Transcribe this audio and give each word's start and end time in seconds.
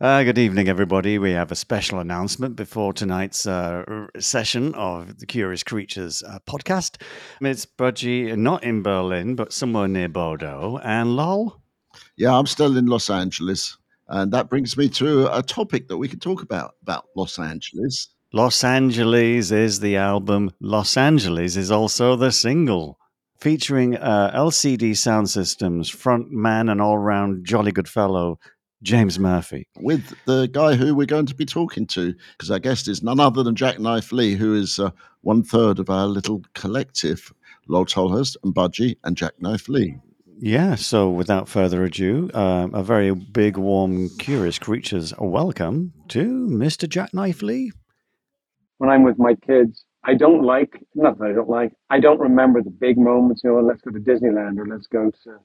Uh, 0.00 0.22
good 0.22 0.38
evening, 0.38 0.68
everybody. 0.68 1.18
We 1.18 1.32
have 1.32 1.50
a 1.50 1.56
special 1.56 1.98
announcement 1.98 2.54
before 2.54 2.92
tonight's 2.92 3.48
uh, 3.48 4.06
session 4.20 4.72
of 4.76 5.18
the 5.18 5.26
Curious 5.26 5.64
Creatures 5.64 6.22
uh, 6.22 6.38
podcast. 6.48 7.02
It's 7.40 7.66
Budgie, 7.66 8.36
not 8.36 8.62
in 8.62 8.84
Berlin, 8.84 9.34
but 9.34 9.52
somewhere 9.52 9.88
near 9.88 10.08
Bordeaux. 10.08 10.78
And 10.84 11.16
Lol? 11.16 11.60
Yeah, 12.16 12.38
I'm 12.38 12.46
still 12.46 12.76
in 12.76 12.86
Los 12.86 13.10
Angeles. 13.10 13.76
And 14.06 14.32
that 14.32 14.48
brings 14.48 14.76
me 14.76 14.88
to 14.90 15.36
a 15.36 15.42
topic 15.42 15.88
that 15.88 15.98
we 15.98 16.06
could 16.06 16.22
talk 16.22 16.42
about 16.42 16.76
about 16.80 17.06
Los 17.16 17.40
Angeles. 17.40 18.08
Los 18.32 18.62
Angeles 18.62 19.50
is 19.50 19.80
the 19.80 19.96
album, 19.96 20.52
Los 20.60 20.96
Angeles 20.96 21.56
is 21.56 21.72
also 21.72 22.14
the 22.14 22.30
single. 22.30 23.00
Featuring 23.40 23.96
uh, 23.96 24.30
LCD 24.32 24.92
Soundsystem's 24.92 25.88
front 25.88 26.30
man 26.30 26.68
and 26.68 26.80
all 26.80 26.98
round 26.98 27.44
jolly 27.44 27.72
good 27.72 27.88
fellow, 27.88 28.38
James 28.82 29.18
Murphy. 29.18 29.66
with 29.80 30.14
the 30.24 30.46
guy 30.46 30.74
who 30.74 30.94
we're 30.94 31.06
going 31.06 31.26
to 31.26 31.34
be 31.34 31.44
talking 31.44 31.86
to, 31.88 32.14
because 32.32 32.50
our 32.50 32.58
guest 32.58 32.88
is 32.88 33.02
none 33.02 33.18
other 33.20 33.42
than 33.42 33.56
Jacknife 33.56 34.12
Lee, 34.12 34.34
who 34.34 34.54
is 34.54 34.78
uh, 34.78 34.90
one 35.22 35.42
third 35.42 35.78
of 35.78 35.90
our 35.90 36.06
little 36.06 36.42
collective, 36.54 37.32
Lol 37.66 37.84
Tolhurst 37.84 38.36
and 38.44 38.54
Budgie 38.54 38.96
and 39.04 39.16
Jacknife 39.16 39.68
Lee. 39.68 39.98
Yeah, 40.40 40.76
so 40.76 41.10
without 41.10 41.48
further 41.48 41.82
ado, 41.82 42.30
um, 42.32 42.72
a 42.72 42.82
very 42.82 43.12
big, 43.12 43.56
warm, 43.56 44.08
curious 44.18 44.58
creatures 44.58 45.12
welcome 45.18 45.92
to 46.08 46.46
Mr. 46.48 46.88
Jacknife 46.88 47.42
Lee. 47.42 47.72
when 48.76 48.88
I'm 48.88 49.02
with 49.02 49.18
my 49.18 49.34
kids, 49.34 49.84
I 50.04 50.14
don't 50.14 50.44
like, 50.44 50.80
not 50.94 51.18
that 51.18 51.24
I 51.24 51.32
don't 51.32 51.48
like, 51.48 51.72
I 51.90 51.98
don't 51.98 52.20
remember 52.20 52.62
the 52.62 52.70
big 52.70 52.96
moments, 52.96 53.42
you 53.42 53.50
know, 53.50 53.60
let's 53.60 53.82
go 53.82 53.90
to 53.90 53.98
Disneyland 53.98 54.58
or 54.58 54.66
let's 54.66 54.86
go 54.86 55.10
to 55.24 55.40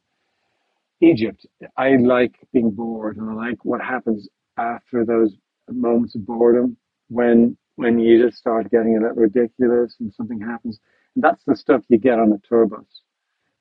Egypt. 1.03 1.45
I 1.77 1.97
like 1.97 2.35
being 2.53 2.71
bored 2.71 3.17
and 3.17 3.29
I 3.29 3.33
like 3.33 3.65
what 3.65 3.81
happens 3.81 4.27
after 4.57 5.05
those 5.05 5.35
moments 5.69 6.15
of 6.15 6.25
boredom 6.25 6.77
when 7.09 7.57
when 7.75 7.99
you 7.99 8.23
just 8.23 8.37
start 8.37 8.69
getting 8.71 8.97
a 8.97 9.01
little 9.01 9.15
ridiculous 9.15 9.95
and 9.99 10.13
something 10.13 10.39
happens. 10.39 10.79
And 11.15 11.23
that's 11.23 11.43
the 11.45 11.55
stuff 11.55 11.81
you 11.89 11.97
get 11.97 12.19
on 12.19 12.31
a 12.31 12.47
tour 12.47 12.65
bus. 12.65 12.85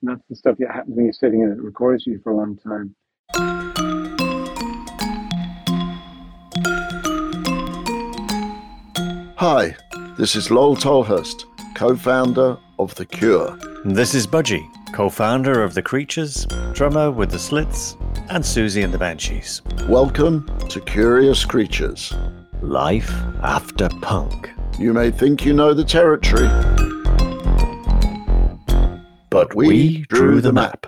And 0.03 0.11
that's 0.11 0.27
the 0.29 0.37
stuff 0.37 0.57
that 0.59 0.71
happens 0.71 0.95
when 0.95 1.07
you're 1.07 1.15
sitting 1.15 1.41
in 1.43 1.51
it 1.51 1.63
records 1.63 2.07
you 2.07 2.21
for 2.23 2.33
a 2.33 2.37
long 2.37 2.59
time. 2.59 2.95
Hi, 9.37 9.75
this 10.17 10.37
is 10.37 10.51
Lol 10.51 10.77
Tolhurst, 10.77 11.47
co 11.75 11.97
founder 11.97 12.59
of 12.79 12.95
The 12.95 13.07
Cure. 13.07 13.59
This 13.85 14.15
is 14.15 14.27
Budgie, 14.27 14.65
co 14.93 15.09
founder 15.09 15.63
of 15.63 15.73
The 15.73 15.83
Creatures, 15.83 16.47
drummer 16.75 17.11
with 17.11 17.31
The 17.31 17.39
Slits, 17.39 17.97
and 18.29 18.45
Siouxsie 18.45 18.85
and 18.85 18.93
the 18.93 18.99
Banshees. 18.99 19.63
Welcome 19.89 20.47
to 20.69 20.81
Curious 20.81 21.47
Creatures. 21.47 22.13
Life 22.61 23.11
after 23.43 23.89
punk. 24.03 24.51
You 24.79 24.93
may 24.93 25.11
think 25.11 25.47
you 25.47 25.55
know 25.55 25.73
the 25.73 25.85
territory, 25.85 26.49
but 29.31 29.55
we, 29.55 29.67
We 29.67 30.07
drew 30.09 30.43
the 30.43 30.53
map. 30.53 30.87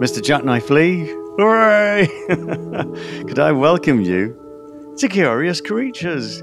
Mr. 0.00 0.22
Jacknife 0.22 0.68
Lee, 0.68 1.06
hooray! 1.38 2.06
Could 3.26 3.38
I 3.38 3.52
welcome 3.52 4.02
you 4.02 4.36
to 4.98 5.08
Curious 5.08 5.62
Creatures? 5.62 6.42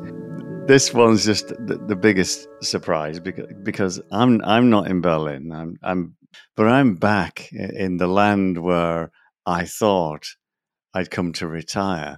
This 0.67 0.93
one's 0.93 1.25
just 1.25 1.49
the, 1.49 1.83
the 1.87 1.95
biggest 1.95 2.47
surprise 2.61 3.19
because, 3.19 3.47
because 3.63 4.01
I'm 4.11 4.41
I'm 4.43 4.69
not 4.69 4.87
in 4.87 5.01
Berlin. 5.01 5.51
I'm 5.51 5.77
I'm 5.83 6.15
but 6.55 6.67
I'm 6.67 6.95
back 6.95 7.51
in 7.51 7.97
the 7.97 8.07
land 8.07 8.57
where 8.57 9.11
I 9.45 9.65
thought 9.65 10.27
I'd 10.93 11.11
come 11.11 11.33
to 11.33 11.47
retire, 11.47 12.17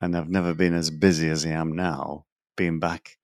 and 0.00 0.16
I've 0.16 0.30
never 0.30 0.54
been 0.54 0.74
as 0.74 0.90
busy 0.90 1.28
as 1.28 1.44
I 1.44 1.50
am 1.50 1.76
now. 1.76 2.24
Being 2.56 2.80
back, 2.80 3.16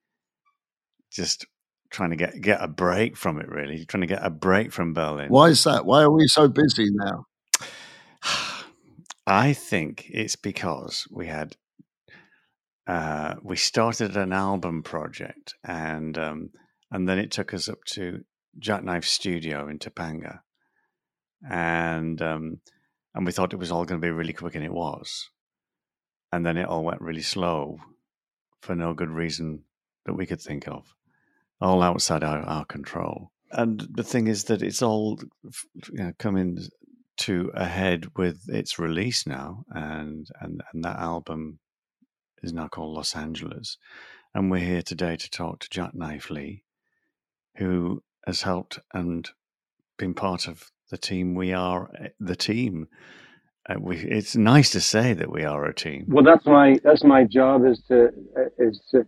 just 1.10 1.47
trying 1.91 2.10
to 2.10 2.16
get 2.16 2.41
get 2.41 2.62
a 2.62 2.69
break 2.69 3.16
from 3.16 3.41
it. 3.41 3.48
Really, 3.48 3.84
trying 3.87 4.03
to 4.03 4.06
get 4.06 4.25
a 4.25 4.31
break 4.31 4.72
from 4.72 4.92
Berlin. 4.92 5.31
Why 5.31 5.48
is 5.48 5.65
that? 5.65 5.87
Why 5.87 6.03
are 6.03 6.10
we 6.10 6.26
so 6.28 6.47
busy 6.47 6.88
now? 6.91 7.25
I 9.26 9.54
think 9.54 10.09
it's 10.10 10.37
because 10.37 11.06
we 11.10 11.26
had 11.26 11.56
uh, 12.88 13.34
we 13.43 13.56
started 13.56 14.16
an 14.16 14.32
album 14.32 14.82
project 14.82 15.54
and 15.62 16.19
um, 16.19 16.50
and 16.91 17.09
then 17.09 17.19
it 17.19 17.31
took 17.31 17.53
us 17.53 17.69
up 17.69 17.84
to 17.84 18.25
Jacknife 18.59 19.04
Studio 19.04 19.69
in 19.69 19.78
Topanga, 19.78 20.41
and 21.48 22.21
um, 22.22 22.60
and 23.15 23.27
we 23.27 23.32
thought 23.32 23.53
it 23.53 23.59
was 23.59 23.71
all 23.71 23.84
going 23.84 24.00
to 24.00 24.06
be 24.06 24.10
really 24.10 24.32
quick, 24.32 24.54
and 24.54 24.65
it 24.65 24.72
was, 24.72 25.28
and 26.32 26.44
then 26.44 26.56
it 26.56 26.66
all 26.66 26.82
went 26.82 27.00
really 27.00 27.22
slow 27.22 27.78
for 28.60 28.75
no 28.75 28.94
good 28.94 29.10
reason 29.10 29.65
that 30.06 30.15
we 30.15 30.27
could 30.27 30.41
think 30.41 30.66
of, 30.66 30.94
all 31.60 31.82
outside 31.82 32.25
our, 32.25 32.41
our 32.41 32.65
control. 32.65 33.31
And 33.53 33.87
the 33.91 34.03
thing 34.03 34.27
is 34.27 34.44
that 34.44 34.62
it's 34.62 34.82
all 34.82 35.21
you 35.93 36.04
know, 36.04 36.12
coming 36.19 36.59
to 37.19 37.50
a 37.54 37.65
head 37.65 38.06
with 38.16 38.48
its 38.48 38.78
release 38.78 39.27
now, 39.27 39.65
and 39.71 40.27
and 40.41 40.62
and 40.72 40.84
that 40.84 40.98
album 40.98 41.59
is 42.43 42.53
now 42.53 42.69
called 42.69 42.94
Los 42.94 43.16
Angeles, 43.16 43.78
and 44.34 44.50
we're 44.50 44.59
here 44.59 44.82
today 44.82 45.16
to 45.16 45.31
talk 45.31 45.60
to 45.60 45.71
Jacknife 45.71 46.31
Lee, 46.31 46.65
who 47.56 48.03
has 48.26 48.43
helped 48.43 48.78
and 48.93 49.31
been 49.99 50.15
part 50.15 50.47
of 50.47 50.71
the 50.91 50.98
team. 50.98 51.34
We 51.34 51.53
are 51.53 51.91
eh, 51.98 52.09
the 52.21 52.37
team. 52.37 52.88
Uh, 53.69 53.75
we, 53.81 53.97
it's 53.97 54.37
nice 54.37 54.71
to 54.71 54.81
say 54.81 55.12
that 55.12 55.31
we 55.31 55.44
are 55.44 55.65
a 55.65 55.75
team. 55.75 56.04
Well, 56.09 56.25
that's 56.25 56.47
my 56.47 56.78
that's 56.84 57.04
my 57.04 57.25
job 57.25 57.66
is 57.66 57.82
to 57.88 58.09
is 58.59 58.81
to 58.93 59.04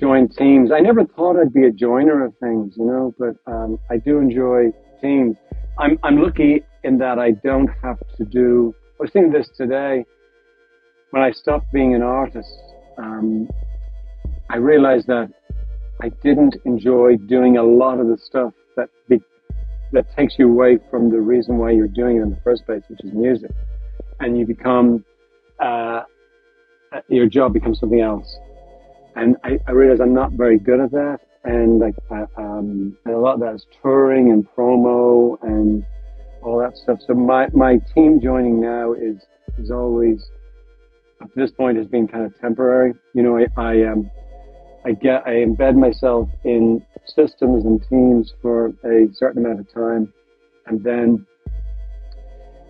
join 0.00 0.28
teams. 0.28 0.70
I 0.72 0.80
never 0.80 1.04
thought 1.04 1.38
I'd 1.38 1.52
be 1.52 1.66
a 1.66 1.72
joiner 1.72 2.24
of 2.24 2.34
things, 2.38 2.74
you 2.76 2.86
know, 2.86 3.14
but 3.18 3.36
um, 3.46 3.78
I 3.90 3.98
do 3.98 4.18
enjoy 4.18 4.72
teams. 5.00 5.36
I'm 5.78 5.98
I'm 6.02 6.20
lucky 6.20 6.62
in 6.84 6.98
that 6.98 7.18
I 7.18 7.32
don't 7.32 7.70
have 7.82 7.98
to 8.16 8.24
do. 8.24 8.74
I 9.00 9.02
was 9.02 9.10
thinking 9.10 9.32
this 9.32 9.48
today. 9.56 10.04
When 11.12 11.22
I 11.22 11.30
stopped 11.30 11.70
being 11.74 11.94
an 11.94 12.00
artist, 12.00 12.58
um, 12.96 13.46
I 14.48 14.56
realized 14.56 15.08
that 15.08 15.30
I 16.00 16.08
didn't 16.08 16.56
enjoy 16.64 17.18
doing 17.18 17.58
a 17.58 17.62
lot 17.62 18.00
of 18.00 18.06
the 18.06 18.16
stuff 18.16 18.54
that 18.76 18.88
be, 19.10 19.20
that 19.92 20.06
takes 20.16 20.38
you 20.38 20.48
away 20.48 20.78
from 20.90 21.10
the 21.10 21.20
reason 21.20 21.58
why 21.58 21.72
you're 21.72 21.86
doing 21.86 22.16
it 22.16 22.22
in 22.22 22.30
the 22.30 22.40
first 22.42 22.64
place, 22.64 22.82
which 22.88 23.04
is 23.04 23.12
music, 23.12 23.50
and 24.20 24.38
you 24.38 24.46
become 24.46 25.04
uh, 25.60 26.04
your 27.08 27.26
job 27.26 27.52
becomes 27.52 27.78
something 27.78 28.00
else. 28.00 28.34
And 29.14 29.36
I, 29.44 29.58
I 29.66 29.72
realize 29.72 30.00
I'm 30.00 30.14
not 30.14 30.32
very 30.32 30.58
good 30.58 30.80
at 30.80 30.92
that. 30.92 31.18
And 31.44 31.78
like, 31.78 31.94
um, 32.38 32.96
and 33.04 33.14
a 33.14 33.18
lot 33.18 33.34
of 33.34 33.40
that 33.40 33.54
is 33.54 33.66
touring 33.82 34.30
and 34.30 34.48
promo 34.56 35.36
and 35.42 35.84
all 36.42 36.58
that 36.60 36.78
stuff. 36.78 37.00
So 37.06 37.12
my, 37.12 37.48
my 37.52 37.80
team 37.94 38.18
joining 38.18 38.62
now 38.62 38.94
is, 38.94 39.18
is 39.58 39.70
always, 39.70 40.24
to 41.28 41.32
this 41.36 41.50
point 41.50 41.78
has 41.78 41.86
been 41.86 42.08
kind 42.08 42.24
of 42.24 42.38
temporary. 42.40 42.94
You 43.14 43.22
know, 43.22 43.38
I, 43.38 43.46
I, 43.56 43.84
um, 43.84 44.10
I 44.84 44.92
get, 44.92 45.26
I 45.26 45.44
embed 45.44 45.76
myself 45.76 46.28
in 46.44 46.84
systems 47.06 47.64
and 47.64 47.82
teams 47.88 48.34
for 48.42 48.72
a 48.84 49.08
certain 49.12 49.44
amount 49.44 49.60
of 49.60 49.72
time. 49.72 50.12
And 50.66 50.82
then 50.82 51.26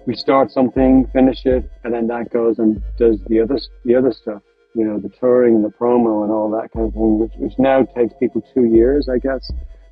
we 0.06 0.16
start 0.16 0.50
something, 0.50 1.06
finish 1.12 1.46
it, 1.46 1.70
and 1.84 1.94
then 1.94 2.06
that 2.08 2.30
goes 2.30 2.58
and 2.58 2.82
does 2.98 3.18
the 3.26 3.40
other 3.40 3.58
the 3.84 3.94
other 3.94 4.12
stuff. 4.12 4.42
You 4.74 4.84
know, 4.84 4.98
the 4.98 5.10
touring, 5.10 5.62
the 5.62 5.68
promo, 5.68 6.22
and 6.24 6.32
all 6.32 6.50
that 6.50 6.72
kind 6.72 6.86
of 6.86 6.94
thing, 6.94 7.18
which 7.18 7.32
which 7.36 7.58
now 7.58 7.82
takes 7.84 8.14
people 8.18 8.42
two 8.54 8.64
years, 8.64 9.08
I 9.08 9.18
guess, 9.18 9.50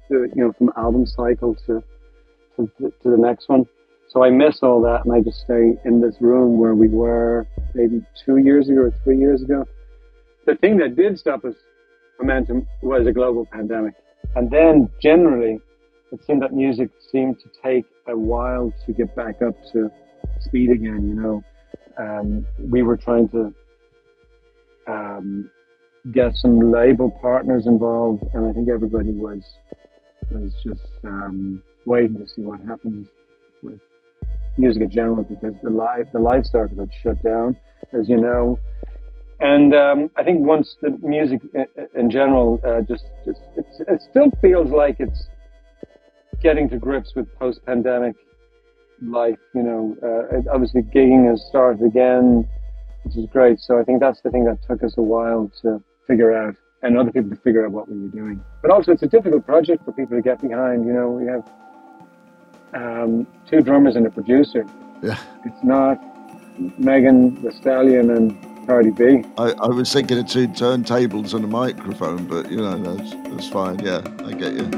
to, 0.09 0.29
you 0.35 0.43
know, 0.43 0.53
from 0.53 0.73
album 0.77 1.07
cycle 1.07 1.55
to, 1.67 1.83
to 2.57 2.71
to 2.79 3.11
the 3.11 3.19
next 3.19 3.49
one. 3.49 3.67
So 4.09 4.25
I 4.25 4.31
miss 4.31 4.63
all 4.63 4.81
that, 4.83 5.05
and 5.05 5.15
I 5.15 5.21
just 5.21 5.41
stay 5.43 5.79
in 5.85 6.01
this 6.01 6.17
room 6.21 6.59
where 6.59 6.75
we 6.75 6.89
were 6.89 7.47
maybe 7.75 8.03
two 8.25 8.39
years 8.39 8.69
ago 8.69 8.83
or 8.83 8.95
three 9.05 9.19
years 9.19 9.43
ago. 9.43 9.67
The 10.47 10.57
thing 10.57 10.79
that 10.79 10.97
did 10.97 11.19
stop 11.19 11.45
us 11.45 11.55
momentum 12.19 12.67
was 12.83 13.07
a 13.07 13.13
global 13.13 13.47
pandemic, 13.47 13.95
and 14.35 14.51
then 14.51 14.91
generally 15.01 15.61
it 16.13 16.25
seemed 16.27 16.43
that 16.43 16.53
music 16.53 16.91
seemed 17.11 17.39
to 17.41 17.49
take 17.63 17.85
a 18.09 18.17
while 18.17 18.73
to 18.87 18.93
get 18.93 19.15
back 19.15 19.43
up 19.43 19.55
to 19.73 19.91
speed 20.41 20.71
again. 20.71 21.09
You 21.09 21.15
know, 21.15 21.45
um, 21.99 22.47
we 22.59 22.83
were 22.83 22.97
trying 22.97 23.29
to 23.31 23.55
um, 24.87 25.51
get 26.13 26.35
some 26.35 26.73
label 26.73 27.11
partners 27.11 27.67
involved, 27.67 28.25
and 28.35 28.47
I 28.47 28.53
think 28.53 28.69
everybody 28.69 29.13
was 29.13 29.43
was 30.31 30.53
just 30.65 30.89
um, 31.05 31.63
waiting 31.87 32.19
to 32.19 32.29
see 32.29 32.43
what 32.43 32.61
happens 32.61 33.09
music 34.57 34.83
in 34.83 34.91
general 34.91 35.23
because 35.23 35.55
the 35.63 35.71
live 35.71 36.09
the 36.13 36.19
live 36.19 36.45
circuit 36.47 36.79
had 36.79 36.91
shut 37.03 37.23
down, 37.23 37.57
as 37.93 38.09
you 38.09 38.17
know. 38.17 38.59
And 39.41 39.75
um, 39.75 40.11
I 40.17 40.23
think 40.23 40.41
once 40.41 40.77
the 40.83 40.91
music 41.03 41.41
in 41.95 42.11
general 42.11 42.61
uh, 42.65 42.83
just 42.83 43.05
just 43.25 43.41
it 43.57 44.03
still 44.11 44.31
feels 44.43 44.71
like 44.71 44.97
it's 44.99 45.29
getting 46.43 46.69
to 46.71 46.79
grips 46.79 47.15
with 47.15 47.27
post-pandemic 47.39 48.17
life. 49.03 49.39
You 49.55 49.63
know, 49.63 49.97
uh, 50.03 50.53
obviously 50.53 50.83
gigging 50.83 51.29
has 51.31 51.43
started 51.49 51.83
again, 51.83 52.49
which 53.05 53.17
is 53.17 53.27
great. 53.33 53.61
So 53.61 53.79
I 53.79 53.85
think 53.85 54.01
that's 54.01 54.21
the 54.23 54.31
thing 54.31 54.45
that 54.45 54.59
took 54.67 54.83
us 54.83 54.95
a 54.99 55.03
while 55.03 55.51
to 55.63 55.83
figure 56.07 56.37
out, 56.37 56.55
and 56.83 56.99
other 56.99 57.11
people 57.11 57.31
to 57.31 57.37
figure 57.37 57.65
out 57.65 57.73
what 57.73 57.91
we 57.91 57.99
were 57.99 58.09
doing. 58.09 58.43
But 58.63 58.71
also, 58.71 58.93
it's 58.93 59.03
a 59.03 59.09
difficult 59.09 59.47
project 59.47 59.85
for 59.85 59.93
people 59.93 60.17
to 60.17 60.23
get 60.23 60.41
behind. 60.43 60.87
You 60.87 60.93
know, 60.93 61.09
we 61.09 61.27
have 61.27 61.49
um, 62.75 63.27
two 63.49 63.61
drummers 63.61 63.97
and 63.97 64.07
a 64.07 64.11
producer. 64.11 64.67
Yeah. 65.03 65.19
It's 65.45 65.65
not 65.65 65.99
Megan 66.79 67.43
Thee 67.43 67.51
Stallion 67.53 68.11
and 68.11 68.67
Cardi 68.67 68.91
B. 68.91 69.25
I, 69.39 69.53
I 69.53 69.69
was 69.69 69.93
thinking 69.93 70.19
of 70.19 70.27
two 70.29 70.49
turntables 70.49 71.35
and 71.35 71.45
a 71.45 71.49
microphone, 71.49 72.27
but 72.27 72.51
you 72.51 72.59
know, 72.59 72.77
that's, 72.79 73.15
that's 73.29 73.49
fine. 73.49 73.79
Yeah, 73.81 74.03
I 74.25 74.33
get 74.33 74.55
you. 74.55 74.71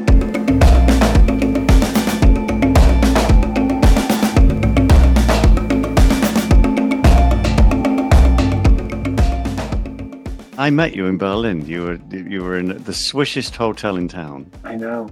I 10.58 10.70
met 10.70 10.94
you 10.94 11.06
in 11.06 11.18
Berlin. 11.18 11.66
You 11.66 11.82
were 11.82 11.98
you 12.16 12.42
were 12.44 12.56
in 12.56 12.68
the 12.68 12.92
swishest 12.92 13.56
hotel 13.56 13.96
in 13.96 14.06
town. 14.06 14.48
I 14.62 14.76
know. 14.76 15.10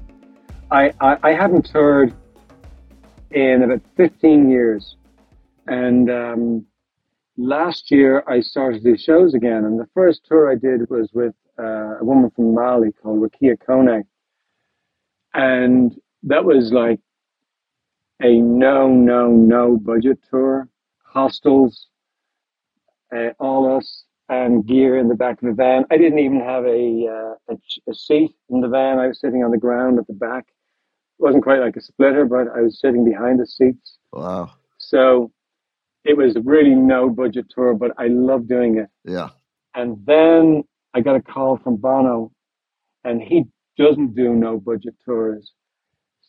I, 0.70 0.92
I, 1.00 1.18
I 1.24 1.32
hadn't 1.32 1.68
toured 1.72 2.14
in 3.30 3.62
about 3.62 3.82
15 3.96 4.50
years. 4.50 4.96
And 5.66 6.10
um, 6.10 6.66
last 7.36 7.90
year 7.90 8.24
I 8.26 8.40
started 8.40 8.82
do 8.82 8.96
shows 8.96 9.34
again. 9.34 9.64
And 9.64 9.78
the 9.78 9.88
first 9.94 10.22
tour 10.26 10.50
I 10.50 10.56
did 10.56 10.88
was 10.90 11.10
with 11.12 11.34
uh, 11.58 11.98
a 11.98 12.04
woman 12.04 12.30
from 12.30 12.54
Mali 12.54 12.92
called 12.92 13.20
Rokia 13.20 13.56
Koné. 13.56 14.02
And 15.34 15.94
that 16.24 16.44
was 16.44 16.72
like 16.72 17.00
a 18.22 18.40
no, 18.40 18.88
no, 18.88 19.28
no 19.28 19.76
budget 19.76 20.18
tour. 20.28 20.68
Hostels, 21.04 21.88
uh, 23.14 23.30
all 23.38 23.76
us, 23.76 24.04
and 24.28 24.64
gear 24.64 24.98
in 24.98 25.08
the 25.08 25.14
back 25.14 25.42
of 25.42 25.48
the 25.48 25.54
van. 25.54 25.84
I 25.90 25.96
didn't 25.96 26.20
even 26.20 26.40
have 26.40 26.64
a, 26.64 27.06
uh, 27.08 27.54
a, 27.54 27.90
a 27.90 27.94
seat 27.94 28.32
in 28.48 28.60
the 28.60 28.68
van. 28.68 28.98
I 28.98 29.08
was 29.08 29.20
sitting 29.20 29.42
on 29.42 29.50
the 29.50 29.58
ground 29.58 29.98
at 29.98 30.06
the 30.06 30.12
back. 30.12 30.46
It 31.20 31.24
wasn't 31.24 31.42
quite 31.42 31.60
like 31.60 31.76
a 31.76 31.82
splitter, 31.82 32.24
but 32.24 32.48
I 32.56 32.62
was 32.62 32.80
sitting 32.80 33.04
behind 33.04 33.40
the 33.40 33.46
seats. 33.46 33.98
Wow. 34.10 34.52
So 34.78 35.30
it 36.02 36.16
was 36.16 36.34
really 36.42 36.74
no 36.74 37.10
budget 37.10 37.44
tour, 37.54 37.74
but 37.74 37.92
I 37.98 38.06
loved 38.06 38.48
doing 38.48 38.78
it. 38.78 38.88
Yeah. 39.04 39.28
And 39.74 39.98
then 40.06 40.64
I 40.94 41.02
got 41.02 41.16
a 41.16 41.20
call 41.20 41.58
from 41.58 41.76
Bono, 41.76 42.32
and 43.04 43.20
he 43.20 43.44
doesn't 43.76 44.14
do 44.14 44.34
no 44.34 44.58
budget 44.58 44.94
tours. 45.04 45.52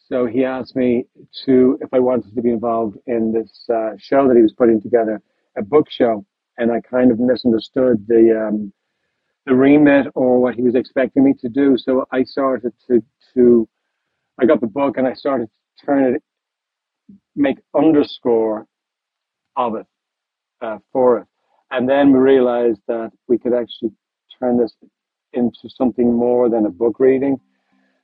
So 0.09 0.25
he 0.25 0.43
asked 0.43 0.75
me 0.75 1.05
to 1.45 1.77
if 1.79 1.87
I 1.93 1.99
wanted 1.99 2.35
to 2.35 2.41
be 2.41 2.49
involved 2.49 2.97
in 3.07 3.31
this 3.31 3.65
uh, 3.73 3.91
show 3.97 4.27
that 4.27 4.35
he 4.35 4.41
was 4.41 4.51
putting 4.51 4.81
together, 4.81 5.21
a 5.57 5.61
book 5.61 5.89
show, 5.89 6.25
and 6.57 6.69
I 6.69 6.81
kind 6.81 7.11
of 7.11 7.19
misunderstood 7.19 8.05
the 8.09 8.47
um, 8.49 8.73
the 9.45 9.55
remit 9.55 10.07
or 10.15 10.41
what 10.41 10.55
he 10.55 10.63
was 10.63 10.75
expecting 10.75 11.23
me 11.23 11.33
to 11.39 11.47
do. 11.47 11.77
So 11.77 12.05
I 12.11 12.23
started 12.23 12.73
to 12.89 13.01
to 13.35 13.69
I 14.39 14.45
got 14.45 14.61
the 14.61 14.67
book 14.67 14.97
and 14.97 15.07
I 15.07 15.13
started 15.13 15.49
trying 15.83 16.13
to 16.13 16.19
make 17.35 17.57
underscore 17.75 18.65
of 19.55 19.75
it 19.75 19.85
uh, 20.61 20.77
for 20.91 21.19
it. 21.19 21.27
And 21.71 21.87
then 21.87 22.11
we 22.11 22.19
realized 22.19 22.81
that 22.87 23.11
we 23.27 23.37
could 23.37 23.53
actually 23.53 23.91
turn 24.39 24.57
this 24.57 24.75
into 25.33 25.69
something 25.69 26.13
more 26.13 26.49
than 26.49 26.65
a 26.65 26.69
book 26.69 26.99
reading. 26.99 27.39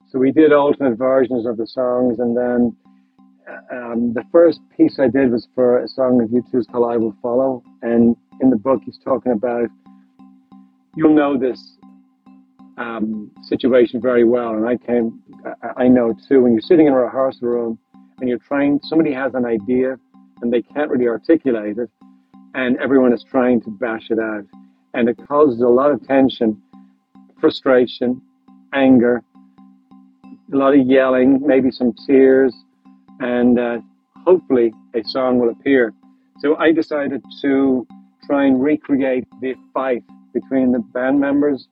So 0.09 0.19
we 0.19 0.31
did 0.31 0.53
alternate 0.53 0.97
versions 0.97 1.45
of 1.45 1.57
the 1.57 1.67
songs. 1.67 2.19
And 2.19 2.35
then 2.35 2.75
um, 3.71 4.13
the 4.13 4.23
first 4.31 4.59
piece 4.75 4.99
I 4.99 5.07
did 5.07 5.31
was 5.31 5.47
for 5.53 5.79
a 5.79 5.87
song 5.87 6.21
of 6.21 6.29
U2's 6.29 6.67
called 6.67 6.91
I 6.91 6.97
Will 6.97 7.15
Follow. 7.21 7.63
And 7.81 8.15
in 8.41 8.49
the 8.49 8.55
book, 8.55 8.81
he's 8.85 8.99
talking 9.03 9.33
about, 9.33 9.67
you'll 10.95 11.13
know 11.13 11.37
this 11.37 11.76
um, 12.77 13.31
situation 13.41 14.01
very 14.01 14.23
well. 14.23 14.53
And 14.55 14.67
I 14.67 14.77
came, 14.77 15.21
I 15.75 15.87
know 15.87 16.13
too, 16.27 16.43
when 16.43 16.53
you're 16.53 16.61
sitting 16.61 16.87
in 16.87 16.93
a 16.93 16.97
rehearsal 16.97 17.47
room 17.47 17.79
and 18.19 18.29
you're 18.29 18.39
trying, 18.39 18.79
somebody 18.83 19.13
has 19.13 19.33
an 19.33 19.45
idea 19.45 19.97
and 20.41 20.53
they 20.53 20.61
can't 20.61 20.89
really 20.89 21.07
articulate 21.07 21.77
it, 21.79 21.89
and 22.53 22.77
everyone 22.77 23.11
is 23.13 23.23
trying 23.23 23.61
to 23.61 23.71
bash 23.71 24.07
it 24.09 24.19
out. 24.19 24.45
And 24.93 25.09
it 25.09 25.17
causes 25.27 25.61
a 25.61 25.67
lot 25.67 25.91
of 25.91 26.05
tension, 26.05 26.61
frustration, 27.39 28.21
anger, 28.73 29.23
a 30.53 30.55
lot 30.55 30.75
of 30.75 30.85
yelling, 30.85 31.45
maybe 31.45 31.71
some 31.71 31.93
tears, 32.05 32.53
and 33.19 33.59
uh, 33.59 33.79
hopefully 34.25 34.73
a 34.93 35.03
song 35.03 35.39
will 35.39 35.49
appear. 35.49 35.93
So 36.39 36.55
I 36.57 36.71
decided 36.71 37.23
to 37.41 37.87
try 38.25 38.45
and 38.45 38.61
recreate 38.61 39.27
the 39.41 39.55
fight 39.73 40.03
between 40.33 40.71
the 40.71 40.79
band 40.79 41.19
members 41.19 41.67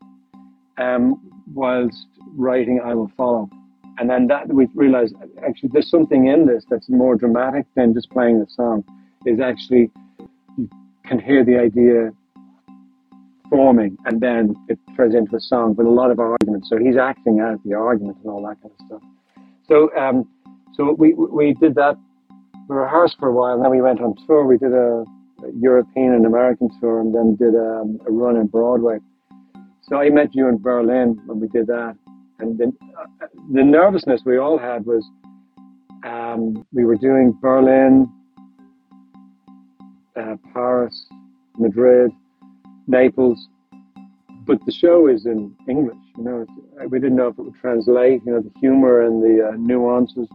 um, 0.77 1.21
whilst 1.53 2.07
writing 2.35 2.81
I 2.83 2.93
Will 2.93 3.11
Follow. 3.15 3.49
And 3.97 4.09
then 4.09 4.27
that 4.27 4.47
we 4.47 4.67
realized 4.75 5.15
actually 5.47 5.69
there's 5.71 5.89
something 5.89 6.27
in 6.27 6.45
this 6.45 6.65
that's 6.69 6.89
more 6.89 7.15
dramatic 7.15 7.65
than 7.75 7.93
just 7.93 8.09
playing 8.09 8.39
the 8.39 8.47
song. 8.49 8.83
Is 9.25 9.39
actually 9.39 9.89
you 10.57 10.69
can 11.05 11.19
hear 11.19 11.43
the 11.45 11.57
idea 11.57 12.11
forming 13.49 13.97
and 14.05 14.19
then 14.21 14.55
it 14.67 14.79
turns 14.97 15.15
into 15.15 15.35
a 15.35 15.39
song 15.39 15.75
with 15.75 15.87
a 15.87 15.89
lot 15.89 16.11
of 16.11 16.19
arguments. 16.19 16.69
So 16.69 16.77
he's 16.77 16.97
acting 16.97 17.39
out 17.39 17.63
the 17.63 17.73
argument 17.73 18.17
and 18.23 18.31
all 18.31 18.41
that 18.47 18.61
kind 18.61 18.73
of 18.79 18.85
stuff. 18.85 19.01
So 19.67 19.95
um, 19.97 20.27
so 20.73 20.93
we 20.93 21.13
we 21.13 21.53
did 21.53 21.75
that. 21.75 21.97
We 22.67 22.75
rehearsed 22.75 23.17
for 23.19 23.29
a 23.29 23.33
while, 23.33 23.53
and 23.53 23.63
then 23.63 23.71
we 23.71 23.81
went 23.81 24.01
on 24.01 24.15
tour. 24.25 24.45
We 24.45 24.57
did 24.57 24.73
a, 24.73 25.05
a 25.43 25.51
European 25.57 26.13
and 26.13 26.25
American 26.25 26.69
tour, 26.79 26.99
and 26.99 27.13
then 27.13 27.35
did 27.35 27.53
a, 27.53 27.83
a 28.07 28.11
run 28.11 28.35
in 28.37 28.47
Broadway. 28.47 28.97
So 29.87 29.97
I 29.97 30.09
met 30.09 30.33
you 30.33 30.47
in 30.47 30.57
Berlin 30.57 31.21
when 31.27 31.39
we 31.39 31.47
did 31.47 31.67
that, 31.67 31.95
and 32.39 32.57
then 32.57 32.73
uh, 32.97 33.27
the 33.53 33.63
nervousness 33.63 34.21
we 34.25 34.37
all 34.37 34.57
had 34.57 34.83
was 34.83 35.07
um, 36.03 36.65
we 36.73 36.85
were 36.85 36.95
doing 36.95 37.37
Berlin, 37.39 38.11
uh, 40.15 40.37
Paris, 40.53 41.05
Madrid, 41.57 42.11
Naples, 42.87 43.47
but 44.47 44.57
the 44.65 44.71
show 44.71 45.07
is 45.07 45.27
in 45.27 45.55
English. 45.69 45.97
You 46.17 46.23
know, 46.23 46.45
we 46.89 46.99
didn't 46.99 47.17
know 47.17 47.27
if 47.27 47.37
it 47.37 47.43
would 47.43 47.55
translate. 47.61 48.21
You 48.25 48.33
know, 48.33 48.41
the 48.41 48.51
humor 48.59 49.01
and 49.01 49.21
the 49.21 49.49
uh, 49.49 49.51
nuances. 49.57 50.27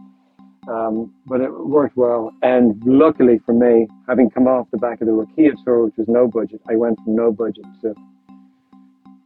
Um, 0.69 1.13
but 1.25 1.41
it 1.41 1.51
worked 1.51 1.97
well. 1.97 2.31
And 2.41 2.81
luckily 2.85 3.39
for 3.45 3.53
me, 3.53 3.87
having 4.07 4.29
come 4.29 4.47
off 4.47 4.67
the 4.71 4.77
back 4.77 5.01
of 5.01 5.07
the 5.07 5.13
Rokia 5.13 5.53
tour, 5.65 5.85
which 5.85 5.95
was 5.97 6.07
no 6.07 6.27
budget, 6.27 6.61
I 6.69 6.75
went 6.75 6.99
from 7.03 7.15
no 7.15 7.31
budget 7.31 7.65
to 7.81 7.95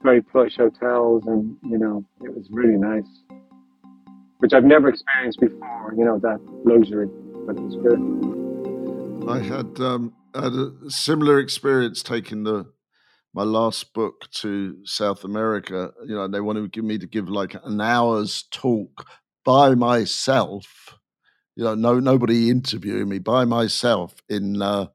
very 0.06 0.22
plush 0.22 0.56
hotels, 0.56 1.24
and 1.26 1.58
you 1.64 1.78
know, 1.78 2.06
it 2.22 2.34
was 2.34 2.48
really 2.52 2.78
nice, 2.78 3.08
which 4.38 4.54
I've 4.54 4.64
never 4.64 4.88
experienced 4.88 5.40
before. 5.42 5.94
You 5.98 6.06
know, 6.06 6.20
that 6.20 6.40
luxury, 6.64 7.08
but 7.46 7.58
it 7.58 7.62
was 7.62 7.76
good. 7.76 9.30
I 9.30 9.40
had 9.40 9.80
um, 9.82 10.14
had 10.36 10.54
a 10.54 10.72
similar 10.90 11.40
experience 11.40 12.04
taking 12.04 12.44
the 12.44 12.72
my 13.34 13.44
last 13.44 13.94
book 13.94 14.30
to 14.32 14.78
South 14.86 15.24
America. 15.24 15.92
You 16.06 16.16
know, 16.16 16.28
they 16.28 16.40
wanted 16.40 16.62
to 16.62 16.70
give 16.70 16.86
me 16.86 16.98
to 17.00 17.08
give 17.08 17.28
like 17.28 17.56
an 17.66 17.82
hour's 17.82 18.44
talk 18.52 19.08
by 19.44 19.76
myself. 19.76 20.98
You 21.56 21.64
know, 21.64 21.76
no 21.76 22.00
nobody 22.00 22.50
interviewing 22.52 23.10
me 23.10 23.20
by 23.20 23.46
myself 23.46 24.14
in 24.30 24.62
uh, 24.62 24.88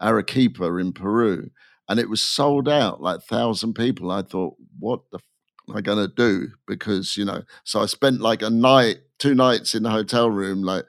Arequipa 0.00 0.76
in 0.76 0.92
Peru, 0.92 1.50
and 1.90 1.98
it 1.98 2.08
was 2.08 2.22
sold 2.22 2.68
out 2.68 3.02
like 3.02 3.20
thousand 3.22 3.74
people. 3.74 4.12
I 4.12 4.22
thought, 4.22 4.54
what 4.78 5.00
the 5.10 5.18
f- 5.18 5.24
am 5.68 5.76
I 5.76 5.80
going 5.80 5.98
to 5.98 6.14
do? 6.14 6.46
Because 6.68 7.16
you 7.16 7.24
know, 7.24 7.42
so 7.64 7.80
I 7.80 7.86
spent 7.86 8.20
like 8.20 8.42
a 8.42 8.48
night, 8.48 8.98
two 9.18 9.34
nights 9.34 9.74
in 9.74 9.82
the 9.82 9.90
hotel 9.90 10.30
room, 10.30 10.62
like 10.62 10.84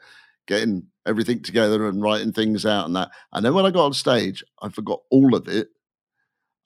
getting 0.47 0.83
everything 1.07 1.41
together 1.41 1.87
and 1.87 2.03
writing 2.03 2.31
things 2.31 2.67
out 2.67 2.85
and 2.85 2.95
that. 2.95 3.09
And 3.33 3.43
then 3.43 3.55
when 3.55 3.65
I 3.65 3.71
got 3.71 3.85
on 3.87 3.93
stage, 3.93 4.43
I 4.61 4.69
forgot 4.69 4.99
all 5.09 5.33
of 5.35 5.47
it. 5.47 5.69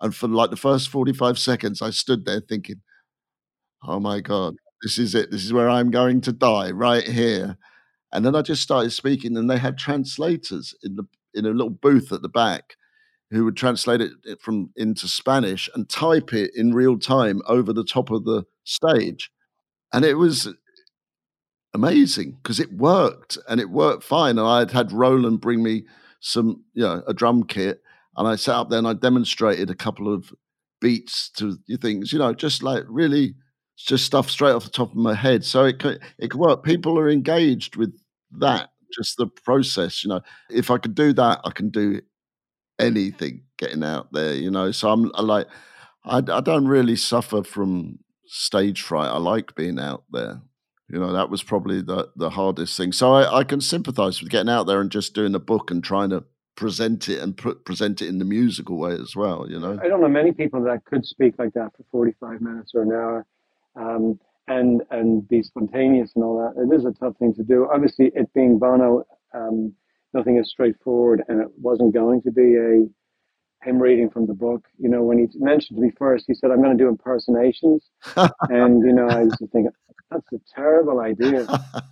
And 0.01 0.13
for 0.13 0.27
like 0.27 0.50
the 0.50 0.58
first 0.58 0.89
45 0.89 1.39
seconds, 1.39 1.82
I 1.82 1.92
stood 1.92 2.25
there 2.25 2.42
thinking, 2.42 2.82
oh 3.84 4.01
my 4.01 4.20
God, 4.20 4.56
this 4.84 4.98
is 4.98 5.15
it. 5.15 5.32
This 5.32 5.46
is 5.46 5.54
where 5.54 5.70
I'm 5.70 5.92
going 5.92 6.20
to 6.22 6.34
die 6.34 6.72
right 6.72 7.08
here. 7.08 7.58
And 8.12 8.25
then 8.25 8.36
I 8.36 8.42
just 8.42 8.63
started 8.63 8.92
speaking, 8.92 9.38
and 9.38 9.50
they 9.50 9.58
had 9.60 9.77
translators 9.77 10.75
in 10.84 10.96
the 10.98 11.06
in 11.34 11.46
a 11.46 11.51
little 11.51 11.70
booth 11.70 12.12
at 12.12 12.22
the 12.22 12.30
back 12.30 12.75
who 13.32 13.46
would 13.46 13.58
translate 13.58 14.01
it 14.01 14.12
from 14.41 14.70
into 14.75 15.08
Spanish 15.08 15.70
and 15.74 15.89
type 15.89 16.34
it 16.34 16.51
in 16.55 16.74
real 16.74 16.98
time 16.98 17.41
over 17.48 17.74
the 17.74 17.84
top 17.84 18.12
of 18.12 18.24
the 18.25 18.44
stage. 18.63 19.32
And 19.94 20.05
it 20.05 20.15
was 20.15 20.48
amazing 21.74 22.38
because 22.41 22.60
it 22.60 22.74
worked 22.74 23.38
and 23.50 23.60
it 23.60 23.70
worked 23.70 24.03
fine. 24.03 24.38
And 24.38 24.48
I 24.48 24.60
had 24.60 24.72
had 24.72 24.91
Roland 24.91 25.41
bring 25.41 25.63
me 25.63 25.84
some, 26.20 26.63
you 26.74 26.84
know, 26.84 27.03
a 27.08 27.13
drum 27.13 27.44
kit, 27.44 27.82
and 28.17 28.27
I 28.27 28.36
sat 28.36 28.55
up 28.55 28.70
there 28.70 28.79
and 28.79 28.88
I 28.88 28.94
demonstrated 28.94 29.70
a 29.70 29.75
couple 29.75 30.13
of 30.13 30.34
beats 30.82 31.29
to 31.32 31.58
things, 31.82 32.13
you 32.13 32.20
know, 32.20 32.34
just 32.34 32.63
like 32.63 32.84
really 32.88 33.36
just 33.77 34.05
stuff 34.05 34.29
straight 34.29 34.53
off 34.53 34.63
the 34.63 34.70
top 34.70 34.91
of 34.91 34.98
my 34.98 35.13
head. 35.13 35.44
So 35.44 35.65
it 35.65 35.79
could 35.79 36.01
it 36.17 36.32
could 36.32 36.39
work. 36.39 36.63
People 36.63 36.98
are 36.98 37.10
engaged 37.10 37.75
with 37.75 37.94
that 38.39 38.70
just 38.94 39.17
the 39.17 39.27
process. 39.27 40.03
You 40.03 40.10
know, 40.10 40.22
if 40.50 40.72
I 40.72 40.77
could 40.77 40.96
do 40.96 41.13
that, 41.13 41.41
I 41.44 41.51
can 41.51 41.70
do 41.70 42.01
anything. 42.79 43.41
Getting 43.58 43.84
out 43.84 44.12
there, 44.12 44.34
you 44.34 44.51
know. 44.51 44.72
So 44.72 44.89
I'm 44.89 45.12
I 45.15 45.22
like, 45.22 45.48
I, 46.03 46.17
I 46.17 46.41
don't 46.41 46.67
really 46.67 46.98
suffer 46.98 47.41
from 47.41 48.00
stage 48.25 48.82
fright. 48.82 49.10
I 49.10 49.17
like 49.17 49.55
being 49.55 49.79
out 49.79 50.03
there. 50.12 50.41
You 50.89 51.00
know, 51.00 51.13
that 51.13 51.29
was 51.29 51.41
probably 51.41 51.82
the 51.82 52.10
the 52.15 52.32
hardest 52.32 52.75
thing. 52.75 52.91
So 52.91 53.13
I, 53.13 53.39
I 53.39 53.44
can 53.44 53.62
sympathise 53.62 54.22
with 54.22 54.29
getting 54.29 54.50
out 54.50 54.67
there 54.67 54.82
and 54.82 54.91
just 54.91 55.13
doing 55.13 55.34
a 55.36 55.39
book 55.39 55.72
and 55.72 55.84
trying 55.84 56.10
to 56.10 56.25
present 56.55 57.10
it 57.10 57.20
and 57.22 57.36
pr- 57.38 57.51
present 57.51 58.01
it 58.01 58.08
in 58.08 58.20
the 58.20 58.25
musical 58.25 58.77
way 58.77 58.91
as 58.94 59.15
well. 59.15 59.46
You 59.50 59.60
know, 59.60 59.79
I 59.82 59.88
don't 59.88 60.01
know 60.01 60.08
many 60.08 60.32
people 60.32 60.62
that 60.63 60.86
could 60.86 61.05
speak 61.05 61.36
like 61.39 61.53
that 61.53 61.72
for 61.75 61.84
forty 61.91 62.13
five 62.20 62.41
minutes 62.41 62.74
or 62.75 62.82
an 62.84 62.91
hour, 62.91 63.25
um, 63.75 64.20
and 64.48 64.82
and 64.91 65.27
be 65.27 65.41
spontaneous 65.44 66.12
and 66.15 66.24
all 66.24 66.38
that. 66.39 66.62
It 66.62 66.75
is 66.75 66.86
a 66.86 66.91
tough 66.91 67.17
thing 67.17 67.34
to 67.36 67.44
do. 67.44 67.67
Obviously, 67.74 68.12
it 68.13 68.34
being 68.34 68.60
Bono, 68.60 69.05
um, 69.34 69.74
nothing 70.16 70.38
is 70.38 70.50
straightforward, 70.50 71.24
and 71.28 71.42
it 71.42 71.50
wasn't 71.58 71.94
going 71.94 72.22
to 72.24 72.32
be 72.32 72.56
a 72.56 72.88
him 73.66 73.80
reading 73.80 74.10
from 74.10 74.28
the 74.28 74.34
book. 74.34 74.66
You 74.78 74.90
know, 74.90 75.04
when 75.04 75.18
he 75.18 75.28
mentioned 75.36 75.78
to 75.78 75.84
me 75.84 75.92
first, 75.98 76.26
he 76.28 76.34
said, 76.34 76.52
"I'm 76.52 76.62
going 76.62 76.78
to 76.78 76.84
do 76.84 76.88
impersonations," 76.88 77.90
and 78.16 78.86
you 78.86 78.94
know, 78.94 79.08
I 79.08 79.26
was 79.26 79.38
think 79.52 79.68
"That's 80.10 80.32
a 80.34 80.40
terrible 80.56 81.02
idea," 81.02 81.46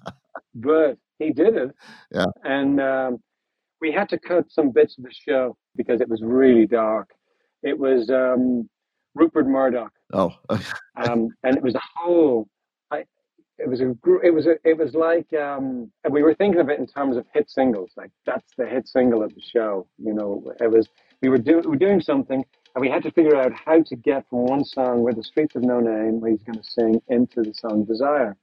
but 0.56 0.98
he 1.20 1.32
did 1.32 1.56
it. 1.56 1.76
Yeah. 2.12 2.26
And 2.44 2.80
um, 2.80 3.18
we 3.82 3.92
had 3.92 4.10
to 4.10 4.20
cut 4.20 4.46
some 4.50 4.72
bits 4.72 4.98
of 4.98 5.04
the 5.04 5.12
show 5.12 5.58
because 5.76 6.00
it 6.00 6.10
was 6.10 6.22
really 6.24 6.66
dark. 6.66 7.10
It 7.64 7.78
was 7.78 8.10
um, 8.10 8.70
Rupert 9.16 9.48
Murdoch, 9.48 9.92
oh, 10.14 10.34
um, 10.96 11.30
and 11.44 11.58
it 11.58 11.64
was 11.64 11.76
a 11.76 11.82
whole. 11.96 12.48
It 13.60 13.70
was 13.70 13.82
a. 13.82 13.96
It 14.24 14.34
was 14.34 14.48
a. 14.48 14.56
It 14.64 14.78
was 14.78 14.96
like. 14.96 15.32
Um, 15.34 15.92
we 16.10 16.24
were 16.24 16.34
thinking 16.34 16.60
of 16.60 16.70
it 16.70 16.80
in 16.80 16.88
terms 16.88 17.18
of 17.18 17.26
hit 17.34 17.50
singles. 17.50 17.92
Like 17.96 18.12
that's 18.26 18.54
the 18.58 18.66
hit 18.66 18.88
single 18.88 19.24
of 19.24 19.34
the 19.34 19.42
show. 19.42 19.88
You 19.98 20.14
know, 20.14 20.54
it 20.60 20.72
was. 20.72 20.90
We 21.22 21.30
were 21.30 21.38
doing. 21.38 21.64
We 21.64 21.70
were 21.70 21.76
doing 21.76 22.02
something, 22.02 22.44
and 22.76 22.82
we 22.82 22.90
had 22.90 23.04
to 23.04 23.12
figure 23.12 23.36
out 23.36 23.54
how 23.54 23.84
to 23.84 23.96
get 23.96 24.28
from 24.30 24.46
one 24.46 24.66
song 24.66 25.04
where 25.04 25.14
the 25.14 25.24
streets 25.24 25.54
have 25.54 25.64
no 25.64 25.80
name, 25.80 26.20
where 26.20 26.32
he's 26.32 26.44
going 26.44 26.58
to 26.58 26.64
sing, 26.64 27.02
into 27.10 27.44
the 27.44 27.54
song 27.54 27.86
Desire. 27.86 28.36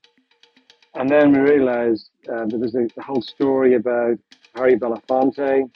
And 0.95 1.09
then 1.09 1.33
we 1.33 1.39
realized 1.39 2.11
uh, 2.29 2.47
there 2.47 2.59
was 2.59 2.75
a, 2.75 2.89
the 2.97 3.03
whole 3.03 3.23
story 3.23 3.75
about 3.75 4.19
Harry 4.55 4.77
Belafonte 4.77 5.71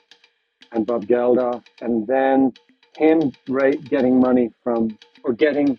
and 0.73 0.87
Bob 0.87 1.07
Geldof, 1.07 1.63
and 1.81 2.07
then 2.07 2.53
him 2.97 3.33
ra- 3.49 3.71
getting 3.71 4.21
money 4.21 4.51
from 4.63 4.97
or 5.25 5.33
getting 5.33 5.79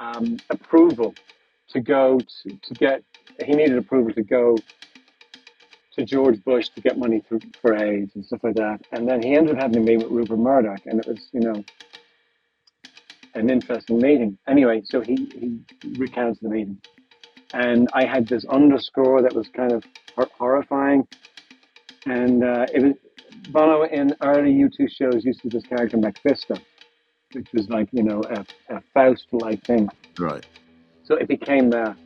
um, 0.00 0.38
approval 0.50 1.14
to 1.74 1.80
go 1.80 2.18
to, 2.18 2.56
to 2.56 2.74
get. 2.74 3.04
He 3.44 3.52
needed 3.52 3.76
approval 3.76 4.12
to 4.14 4.22
go 4.22 4.56
to 5.94 6.04
George 6.04 6.42
Bush 6.42 6.68
to 6.70 6.80
get 6.80 6.98
money 6.98 7.22
for, 7.28 7.38
for 7.60 7.74
AIDS 7.76 8.12
and 8.14 8.24
stuff 8.24 8.40
like 8.42 8.54
that. 8.54 8.80
And 8.92 9.08
then 9.08 9.22
he 9.22 9.36
ended 9.36 9.56
up 9.56 9.62
having 9.62 9.76
a 9.76 9.80
meeting 9.80 10.02
with 10.02 10.10
Rupert 10.10 10.38
Murdoch, 10.38 10.86
and 10.86 10.98
it 11.00 11.06
was 11.06 11.28
you 11.32 11.40
know 11.40 11.62
an 13.34 13.50
interesting 13.50 13.98
meeting. 13.98 14.38
Anyway, 14.48 14.82
so 14.84 15.02
he 15.02 15.14
he 15.34 15.98
recounts 15.98 16.40
the 16.40 16.48
meeting 16.48 16.80
and 17.54 17.88
I 17.92 18.04
had 18.04 18.26
this 18.26 18.44
underscore 18.46 19.22
that 19.22 19.32
was 19.32 19.48
kind 19.48 19.72
of 19.72 19.84
hor- 20.14 20.28
horrifying. 20.36 21.06
And 22.04 22.42
uh, 22.42 22.66
it 22.74 22.82
was 22.82 22.94
Bono 23.50 23.84
in 23.84 24.14
early 24.22 24.52
U2 24.52 24.90
shows 24.90 25.24
used 25.24 25.40
to 25.42 25.48
this 25.48 25.64
character 25.64 25.96
Mephisto, 25.96 26.56
which 27.32 27.46
was 27.52 27.68
like 27.68 27.88
you 27.92 28.02
know 28.02 28.22
a, 28.28 28.44
a 28.74 28.82
Faust-like 28.92 29.64
thing. 29.64 29.88
right. 30.18 30.44
So 31.04 31.16
it 31.16 31.28
became 31.28 31.70
that. 31.70 31.96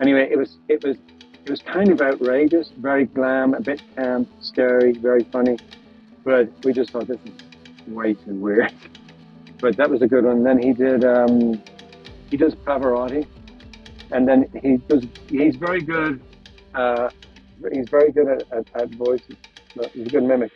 Anyway, 0.00 0.28
it 0.30 0.38
was 0.38 0.56
it 0.68 0.84
was 0.84 0.96
it 1.44 1.50
was 1.50 1.62
kind 1.62 1.90
of 1.90 2.00
outrageous, 2.00 2.70
very 2.78 3.06
glam, 3.06 3.54
a 3.54 3.60
bit 3.60 3.82
camp, 3.94 4.28
scary, 4.40 4.92
very 4.92 5.24
funny. 5.24 5.58
But 6.24 6.50
we 6.64 6.72
just 6.72 6.90
thought 6.90 7.06
this 7.06 7.18
is 7.24 7.86
way 7.88 8.14
too 8.14 8.34
weird. 8.34 8.72
But 9.58 9.78
that 9.78 9.88
was 9.88 10.02
a 10.02 10.06
good 10.06 10.26
one. 10.26 10.44
Then 10.44 10.60
he 10.62 10.74
did 10.74 11.02
um, 11.02 11.62
he 12.28 12.36
does 12.36 12.54
Pavarotti, 12.54 13.26
and 14.10 14.28
then 14.28 14.50
he 14.62 14.76
does 14.76 15.02
he's 15.28 15.56
very 15.56 15.80
good. 15.80 16.20
Uh, 16.74 17.08
he's 17.72 17.88
very 17.88 18.12
good 18.12 18.28
at, 18.28 18.52
at, 18.52 18.66
at 18.74 18.94
voices. 18.96 19.34
He's 19.94 20.08
a 20.08 20.10
good 20.10 20.24
mimic. 20.24 20.52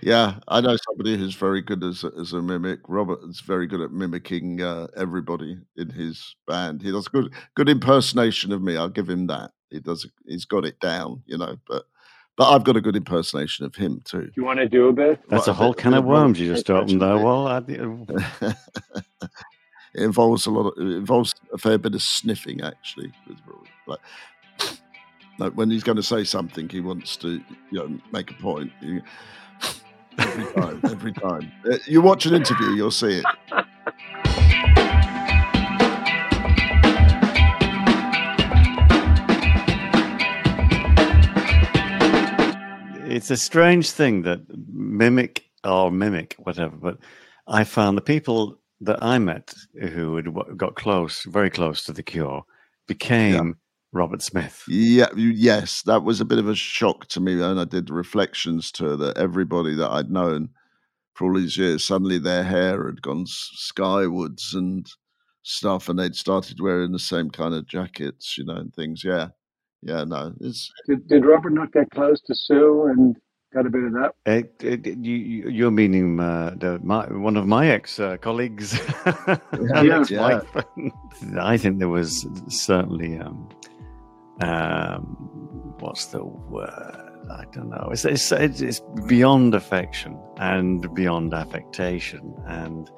Yeah, 0.00 0.34
I 0.48 0.60
know 0.60 0.76
somebody 0.76 1.16
who's 1.16 1.34
very 1.34 1.60
good 1.60 1.82
as 1.82 2.04
a, 2.04 2.12
as 2.20 2.32
a 2.32 2.40
mimic. 2.42 2.80
Robert 2.88 3.18
is 3.28 3.40
very 3.40 3.66
good 3.66 3.80
at 3.80 3.92
mimicking 3.92 4.62
uh, 4.62 4.86
everybody 4.96 5.58
in 5.76 5.90
his 5.90 6.36
band. 6.46 6.82
He 6.82 6.92
does 6.92 7.08
good 7.08 7.32
good 7.54 7.68
impersonation 7.68 8.52
of 8.52 8.62
me. 8.62 8.76
I'll 8.76 8.88
give 8.88 9.08
him 9.08 9.26
that. 9.26 9.52
He 9.70 9.80
does. 9.80 10.06
He's 10.26 10.44
got 10.44 10.64
it 10.64 10.78
down, 10.80 11.22
you 11.26 11.36
know. 11.36 11.56
But 11.66 11.84
but 12.36 12.50
I've 12.52 12.62
got 12.64 12.76
a 12.76 12.80
good 12.80 12.94
impersonation 12.94 13.66
of 13.66 13.74
him 13.74 14.00
too. 14.04 14.26
Do 14.26 14.32
you 14.36 14.44
want 14.44 14.60
to 14.60 14.68
do 14.68 14.86
a 14.88 14.92
bit? 14.92 15.20
That's 15.28 15.48
What, 15.48 15.52
a 15.52 15.54
whole 15.54 15.74
can 15.74 15.94
of 15.94 16.04
worms 16.04 16.38
you 16.38 16.54
just 16.54 16.70
opened 16.70 17.02
there. 17.02 17.18
Well, 17.18 17.48
I, 17.48 17.58
it 17.68 18.54
involves 19.94 20.46
a 20.46 20.50
lot. 20.50 20.68
Of, 20.68 20.78
it 20.78 20.96
involves 20.96 21.34
a 21.52 21.58
fair 21.58 21.78
bit 21.78 21.96
of 21.96 22.02
sniffing, 22.02 22.60
actually. 22.62 23.12
with 23.26 23.38
Robert. 23.44 23.68
Like, 23.88 23.98
like 25.38 25.52
when 25.54 25.68
he's 25.70 25.82
going 25.82 25.96
to 25.96 26.02
say 26.02 26.22
something, 26.22 26.68
he 26.68 26.80
wants 26.80 27.16
to, 27.18 27.40
you 27.72 27.78
know, 27.78 27.98
make 28.12 28.30
a 28.30 28.34
point. 28.34 28.70
You- 28.80 29.02
every 30.18 30.52
time, 30.52 30.80
every 30.84 31.12
time. 31.12 31.52
Uh, 31.70 31.78
You 31.86 32.02
watch 32.02 32.26
an 32.26 32.34
interview, 32.34 32.70
you'll 32.74 32.90
see 32.90 33.22
it. 33.22 33.24
it's 43.10 43.30
a 43.30 43.36
strange 43.36 43.90
thing 43.90 44.22
that 44.22 44.40
mimic 44.72 45.44
or 45.64 45.90
mimic 45.90 46.34
whatever 46.38 46.76
but 46.76 46.98
i 47.46 47.64
found 47.64 47.96
the 47.96 48.02
people 48.02 48.58
that 48.80 49.02
i 49.02 49.18
met 49.18 49.52
who 49.90 50.14
had 50.16 50.28
got 50.56 50.74
close 50.76 51.24
very 51.24 51.50
close 51.50 51.84
to 51.84 51.92
the 51.92 52.02
cure 52.02 52.42
became 52.86 53.56
robert 53.92 54.22
smith 54.22 54.64
Yeah, 54.68 55.08
yes, 55.16 55.82
that 55.82 56.02
was 56.04 56.20
a 56.20 56.24
bit 56.24 56.38
of 56.38 56.48
a 56.48 56.54
shock 56.54 57.06
to 57.08 57.20
me, 57.20 57.40
and 57.40 57.58
I 57.60 57.64
did 57.64 57.90
reflections 57.90 58.70
to 58.72 58.96
that 58.96 59.16
everybody 59.18 59.74
that 59.74 59.90
I'd 59.90 60.10
known 60.10 60.50
for 61.14 61.26
all 61.28 61.36
these 61.38 61.56
years 61.56 61.84
suddenly 61.84 62.18
their 62.18 62.44
hair 62.44 62.86
had 62.86 63.02
gone 63.02 63.24
skywards 63.26 64.54
and 64.54 64.86
stuff, 65.42 65.88
and 65.88 65.98
they'd 65.98 66.14
started 66.14 66.60
wearing 66.60 66.92
the 66.92 66.98
same 66.98 67.30
kind 67.30 67.54
of 67.54 67.66
jackets, 67.66 68.36
you 68.36 68.44
know, 68.44 68.56
and 68.56 68.72
things. 68.74 69.02
Yeah, 69.02 69.28
yeah, 69.82 70.04
no, 70.04 70.32
it's 70.40 70.70
Did, 70.86 71.08
did 71.08 71.24
Robert 71.24 71.52
not 71.54 71.72
get 71.72 71.90
close 71.90 72.20
to 72.22 72.34
Sue 72.34 72.86
and 72.92 73.16
got 73.54 73.64
a 73.66 73.70
bit 73.70 73.84
of 73.84 73.92
that? 73.94 74.12
It, 74.26 74.54
it, 74.62 74.86
you, 74.98 75.16
you- 75.16 75.48
you're 75.48 75.70
meaning 75.70 76.20
uh, 76.20 76.54
the, 76.58 76.78
my, 76.82 77.06
one 77.06 77.36
of 77.36 77.46
my 77.46 77.68
ex 77.68 77.98
uh, 77.98 78.16
colleagues, 78.18 78.78
Yeah. 79.06 80.00
ex-wife. 80.00 80.44
I 81.40 81.56
think 81.56 81.78
there 81.78 81.88
was 81.88 82.26
certainly 82.48 83.18
um, 83.18 83.48
um, 84.40 85.74
what's 85.80 86.06
the 86.06 86.24
word? 86.24 87.04
I 87.30 87.44
don't 87.52 87.68
know. 87.68 87.90
It's, 87.92 88.04
it's 88.04 88.32
it's 88.32 88.80
beyond 89.06 89.54
affection 89.54 90.18
and 90.38 90.92
beyond 90.94 91.34
affectation 91.34 92.34
and 92.46 92.90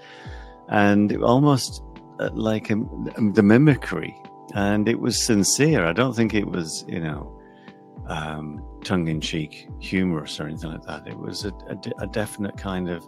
and 0.68 1.20
almost 1.22 1.82
uh, 2.20 2.30
like 2.32 2.70
um, 2.70 3.32
the 3.34 3.42
mimicry. 3.42 4.14
And 4.54 4.88
it 4.88 5.00
was 5.00 5.20
sincere. 5.24 5.84
I 5.84 5.92
don't 5.92 6.14
think 6.14 6.34
it 6.34 6.46
was 6.46 6.84
you 6.88 7.00
know 7.00 7.40
um, 8.06 8.64
tongue-in-cheek 8.84 9.68
humorous 9.80 10.40
or 10.40 10.46
anything 10.46 10.72
like 10.72 10.82
that. 10.82 11.06
It 11.06 11.18
was 11.18 11.44
a, 11.44 11.52
a 11.68 12.04
a 12.04 12.06
definite 12.06 12.56
kind 12.56 12.88
of 12.88 13.04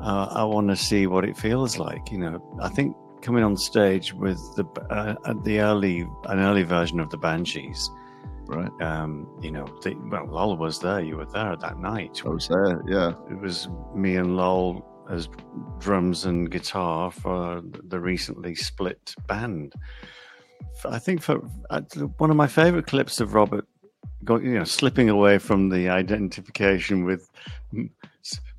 uh, 0.00 0.28
I 0.30 0.44
want 0.44 0.68
to 0.68 0.76
see 0.76 1.06
what 1.06 1.24
it 1.24 1.36
feels 1.36 1.78
like. 1.78 2.10
You 2.10 2.18
know, 2.18 2.58
I 2.60 2.68
think 2.68 2.96
coming 3.22 3.44
on 3.44 3.56
stage 3.56 4.12
with 4.12 4.38
the 4.56 4.64
uh, 4.90 5.34
the 5.44 5.60
early 5.60 6.00
an 6.24 6.38
early 6.38 6.62
version 6.62 7.00
of 7.00 7.10
the 7.10 7.18
Banshees. 7.18 7.90
right. 8.46 8.70
Um, 8.80 9.28
you 9.40 9.50
know, 9.50 9.66
the, 9.82 9.94
well, 10.10 10.26
Lol 10.26 10.56
was 10.56 10.78
there. 10.78 11.00
You 11.00 11.16
were 11.16 11.26
there 11.26 11.56
that 11.56 11.78
night. 11.78 12.22
I 12.24 12.28
was 12.28 12.48
there. 12.48 12.82
Yeah, 12.86 13.12
It 13.30 13.40
was 13.40 13.68
me 13.94 14.16
and 14.16 14.36
Lol 14.36 14.84
as 15.10 15.28
drums 15.78 16.26
and 16.26 16.50
guitar 16.50 17.10
for 17.10 17.62
the 17.84 17.98
recently 17.98 18.54
split 18.54 19.14
band. 19.26 19.72
I 20.84 20.98
think 20.98 21.22
for 21.22 21.40
uh, 21.70 21.80
one 22.18 22.30
of 22.30 22.36
my 22.36 22.46
favorite 22.46 22.86
clips 22.86 23.20
of 23.20 23.34
Robert, 23.34 23.66
go, 24.24 24.38
you 24.38 24.58
know, 24.58 24.64
slipping 24.64 25.08
away 25.08 25.38
from 25.38 25.68
the 25.68 25.88
identification 25.88 27.04
with 27.04 27.30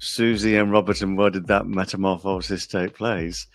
Siouxsie 0.02 0.60
and 0.60 0.72
Robert 0.72 1.02
and 1.02 1.18
where 1.18 1.30
did 1.30 1.48
that 1.48 1.68
metamorphosis 1.68 2.68
take 2.68 2.96
place? 2.96 3.48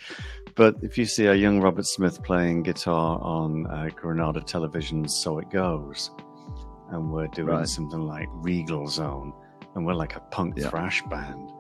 But 0.56 0.76
if 0.82 0.96
you 0.96 1.04
see 1.04 1.26
a 1.26 1.34
young 1.34 1.60
Robert 1.60 1.86
Smith 1.86 2.22
playing 2.22 2.62
guitar 2.62 3.18
on 3.20 3.66
uh, 3.66 3.88
Granada 3.94 4.40
Television's 4.40 5.14
"So 5.14 5.38
It 5.38 5.50
Goes," 5.50 6.10
and 6.90 7.10
we're 7.10 7.26
doing 7.28 7.48
Right. 7.48 7.68
something 7.68 8.00
like 8.00 8.28
Regal 8.34 8.86
Zone, 8.86 9.32
and 9.74 9.84
we're 9.84 9.94
like 9.94 10.14
a 10.16 10.20
punk 10.20 10.54
Yeah. 10.56 10.68
thrash 10.68 11.02
band, 11.06 11.50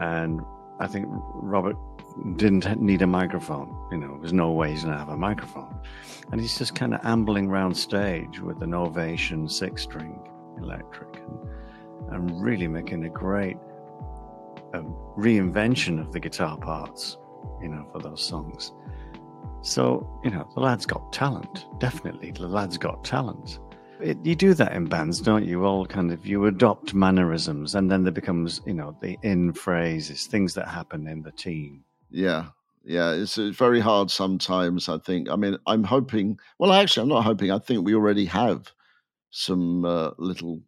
and 0.00 0.40
I 0.80 0.88
think 0.88 1.06
Robert 1.08 1.76
didn't 2.36 2.80
need 2.80 3.02
a 3.02 3.06
microphone. 3.06 3.72
You 3.92 3.98
know, 3.98 4.18
there's 4.20 4.32
no 4.32 4.50
way 4.52 4.70
he's 4.72 4.82
going 4.82 4.92
to 4.94 4.98
have 4.98 5.08
a 5.08 5.16
microphone. 5.16 5.74
And 6.32 6.40
he's 6.40 6.56
just 6.58 6.74
kind 6.74 6.94
of 6.94 7.00
ambling 7.04 7.48
around 7.48 7.76
stage 7.76 8.40
with 8.40 8.62
an 8.62 8.72
Ovation 8.74 9.48
six 9.48 9.82
string 9.82 10.18
electric 10.58 11.16
and, 12.08 12.14
and 12.14 12.42
really 12.42 12.66
making 12.68 13.04
a 13.04 13.08
great 13.08 13.56
um, 14.74 14.96
reinvention 15.16 16.00
of 16.00 16.12
the 16.12 16.18
guitar 16.20 16.56
parts, 16.56 17.18
you 17.62 17.68
know, 17.68 17.86
for 17.92 17.98
those 18.00 18.24
songs. 18.24 18.72
So, 19.62 20.20
you 20.22 20.30
know, 20.30 20.48
the 20.54 20.60
lad's 20.60 20.84
got 20.86 21.12
talent. 21.12 21.66
Definitely, 21.78 22.32
the 22.32 22.46
lad's 22.46 22.76
got 22.76 23.04
talent. 23.04 23.58
It, 24.00 24.18
you 24.22 24.34
do 24.34 24.52
that 24.54 24.72
in 24.72 24.86
bands, 24.86 25.20
don't 25.20 25.46
you? 25.46 25.64
All 25.64 25.86
kind 25.86 26.12
of 26.12 26.26
you 26.26 26.44
adopt 26.46 26.92
mannerisms, 26.92 27.74
and 27.74 27.90
then 27.90 28.02
there 28.02 28.12
becomes, 28.12 28.60
you 28.66 28.74
know, 28.74 28.96
the 29.00 29.16
in 29.22 29.52
phrases, 29.52 30.26
things 30.26 30.52
that 30.54 30.68
happen 30.68 31.06
in 31.06 31.22
the 31.22 31.32
team. 31.32 31.84
Yeah, 32.10 32.46
yeah, 32.84 33.12
it's, 33.12 33.38
it's 33.38 33.56
very 33.56 33.80
hard 33.80 34.10
sometimes. 34.10 34.88
I 34.88 34.98
think. 34.98 35.30
I 35.30 35.36
mean, 35.36 35.56
I'm 35.66 35.84
hoping. 35.84 36.38
Well, 36.58 36.72
actually, 36.72 37.04
I'm 37.04 37.08
not 37.08 37.24
hoping. 37.24 37.50
I 37.50 37.58
think 37.58 37.84
we 37.84 37.94
already 37.94 38.26
have 38.26 38.70
some 39.30 39.84
uh, 39.84 40.10
little 40.18 40.60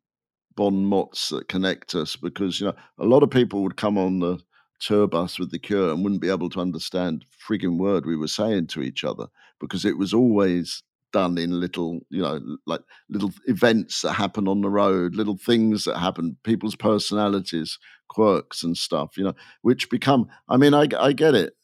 bon 0.57 0.87
mots 0.87 1.29
that 1.29 1.49
connect 1.49 1.95
us 1.95 2.17
because 2.17 2.61
you 2.61 2.67
know 2.67 2.75
a 2.99 3.05
lot 3.05 3.23
of 3.23 3.31
people 3.31 3.63
would 3.63 3.77
come 3.77 3.99
on 3.99 4.19
the 4.21 4.39
tour 4.81 5.07
bus 5.07 5.39
with 5.39 5.51
the 5.51 5.59
Cure 5.59 5.91
and 5.91 6.03
wouldn't 6.03 6.21
be 6.21 6.31
able 6.31 6.51
to 6.51 6.61
understand 6.61 7.25
frigging 7.49 7.79
word 7.79 8.07
we 8.07 8.17
were 8.17 8.29
saying 8.29 8.67
to 8.69 8.83
each 8.83 9.05
other 9.05 9.27
because 9.61 9.85
it 9.85 9.99
was 9.99 10.13
always 10.13 10.83
done 11.13 11.39
in 11.39 11.59
little, 11.61 12.01
you 12.11 12.21
know, 12.21 12.41
like 12.67 12.83
little 13.09 13.33
events 13.47 14.03
that 14.03 14.13
happen 14.13 14.47
on 14.49 14.61
the 14.61 14.69
road, 14.69 15.15
little 15.15 15.39
things 15.39 15.85
that 15.85 15.99
happen, 15.99 16.37
people's 16.45 16.77
personalities, 16.77 17.79
quirks 18.09 18.63
and 18.63 18.77
stuff, 18.77 19.17
you 19.17 19.25
know, 19.25 19.33
which 19.63 19.89
become. 19.91 20.29
I 20.49 20.57
mean, 20.57 20.75
I 20.75 20.87
I 20.99 21.13
get 21.13 21.35
it, 21.35 21.55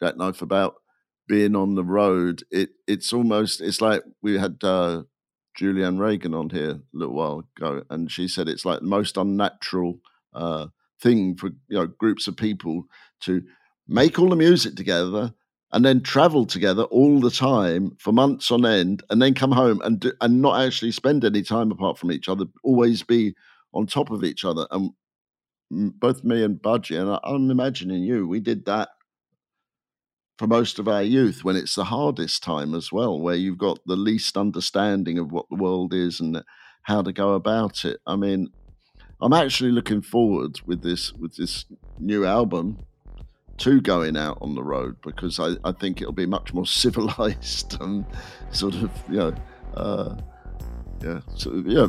Jacknife, 0.00 0.42
about 0.42 0.74
being 1.26 1.56
on 1.56 1.74
the 1.74 1.84
road. 1.84 2.44
It 2.50 2.70
it's 2.86 3.12
almost 3.12 3.60
it's 3.60 3.80
like 3.80 4.02
we 4.22 4.38
had 4.38 4.58
uh, 4.62 5.02
Julianne 5.60 5.98
Regan 5.98 6.34
on 6.34 6.50
here 6.50 6.70
a 6.70 6.80
little 6.92 7.14
while 7.14 7.44
ago, 7.56 7.82
and 7.90 8.10
she 8.10 8.28
said 8.28 8.48
it's 8.48 8.64
like 8.64 8.80
the 8.80 8.86
most 8.86 9.16
unnatural 9.16 9.98
uh, 10.34 10.66
thing 11.02 11.36
for 11.36 11.48
you 11.68 11.78
know 11.78 11.86
groups 11.86 12.26
of 12.26 12.36
people 12.36 12.84
to 13.20 13.42
make 13.88 14.18
all 14.18 14.28
the 14.28 14.36
music 14.36 14.76
together 14.76 15.34
and 15.72 15.84
then 15.84 16.00
travel 16.00 16.46
together 16.46 16.84
all 16.84 17.18
the 17.20 17.30
time 17.30 17.96
for 17.98 18.12
months 18.12 18.50
on 18.50 18.66
end, 18.66 19.02
and 19.08 19.22
then 19.22 19.32
come 19.34 19.52
home 19.52 19.80
and 19.82 20.00
do, 20.00 20.12
and 20.20 20.42
not 20.42 20.60
actually 20.60 20.92
spend 20.92 21.24
any 21.24 21.42
time 21.42 21.70
apart 21.70 21.98
from 21.98 22.12
each 22.12 22.28
other. 22.28 22.44
Always 22.62 23.02
be 23.02 23.34
on 23.72 23.86
top 23.86 24.10
of 24.10 24.22
each 24.22 24.44
other, 24.44 24.66
and 24.70 24.90
both 25.70 26.22
me 26.22 26.44
and 26.44 26.60
Budgie, 26.60 27.00
and 27.00 27.10
I, 27.10 27.18
I'm 27.24 27.50
imagining 27.50 28.02
you, 28.02 28.28
we 28.28 28.40
did 28.40 28.66
that 28.66 28.90
for 30.38 30.46
most 30.46 30.78
of 30.78 30.88
our 30.88 31.02
youth 31.02 31.44
when 31.44 31.56
it's 31.56 31.74
the 31.74 31.84
hardest 31.84 32.42
time 32.42 32.74
as 32.74 32.92
well, 32.92 33.18
where 33.18 33.34
you've 33.34 33.58
got 33.58 33.78
the 33.86 33.96
least 33.96 34.36
understanding 34.36 35.18
of 35.18 35.32
what 35.32 35.46
the 35.50 35.56
world 35.56 35.94
is 35.94 36.20
and 36.20 36.42
how 36.82 37.00
to 37.00 37.12
go 37.12 37.32
about 37.32 37.84
it. 37.84 38.00
I 38.06 38.16
mean, 38.16 38.50
I'm 39.22 39.32
actually 39.32 39.70
looking 39.70 40.02
forward 40.02 40.60
with 40.66 40.82
this 40.82 41.12
with 41.12 41.36
this 41.36 41.64
new 41.98 42.26
album 42.26 42.78
to 43.58 43.80
going 43.80 44.16
out 44.16 44.38
on 44.40 44.56
the 44.56 44.62
road 44.64 44.96
because 45.02 45.38
I, 45.38 45.52
I 45.64 45.70
think 45.70 46.00
it'll 46.00 46.12
be 46.12 46.26
much 46.26 46.52
more 46.52 46.66
civilized 46.82 47.80
and 47.80 48.04
sort 48.50 48.74
of 48.74 48.90
you 49.08 49.18
know 49.18 49.34
uh, 49.74 50.16
yeah 51.02 51.20
so 51.36 51.54
yeah 51.64 51.86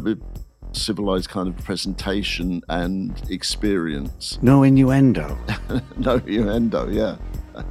civilized 0.74 1.30
kind 1.30 1.48
of 1.48 1.58
presentation 1.64 2.62
and 2.70 3.22
experience. 3.30 4.40
No 4.42 4.64
innuendo. 4.64 5.38
no 5.98 6.16
innuendo. 6.18 6.90
Yeah. 6.90 7.18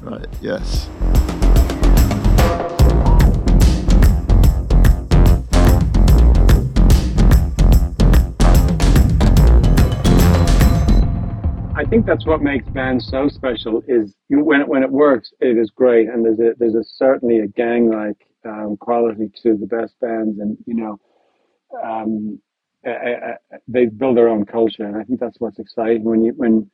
right. 0.00 0.26
Yes. 0.40 0.88
Think 11.86 12.06
that's 12.06 12.26
what 12.26 12.42
makes 12.42 12.68
bands 12.68 13.08
so 13.08 13.28
special. 13.28 13.82
Is 13.86 14.14
when 14.28 14.60
it, 14.62 14.68
when 14.68 14.82
it 14.82 14.90
works, 14.90 15.32
it 15.40 15.56
is 15.56 15.70
great, 15.70 16.08
and 16.08 16.24
there's 16.24 16.38
a 16.38 16.54
there's 16.58 16.74
a 16.74 16.84
certainly 16.84 17.38
a 17.38 17.46
gang 17.46 17.90
like 17.90 18.26
um, 18.44 18.76
quality 18.78 19.30
to 19.42 19.56
the 19.56 19.66
best 19.66 19.98
bands, 20.00 20.38
and 20.38 20.56
you 20.66 20.74
know, 20.74 21.00
um, 21.82 22.40
they 23.68 23.86
build 23.86 24.16
their 24.16 24.28
own 24.28 24.44
culture, 24.44 24.84
and 24.84 24.96
I 24.96 25.04
think 25.04 25.20
that's 25.20 25.40
what's 25.40 25.58
exciting 25.58 26.04
when 26.04 26.22
you 26.22 26.32
when 26.36 26.70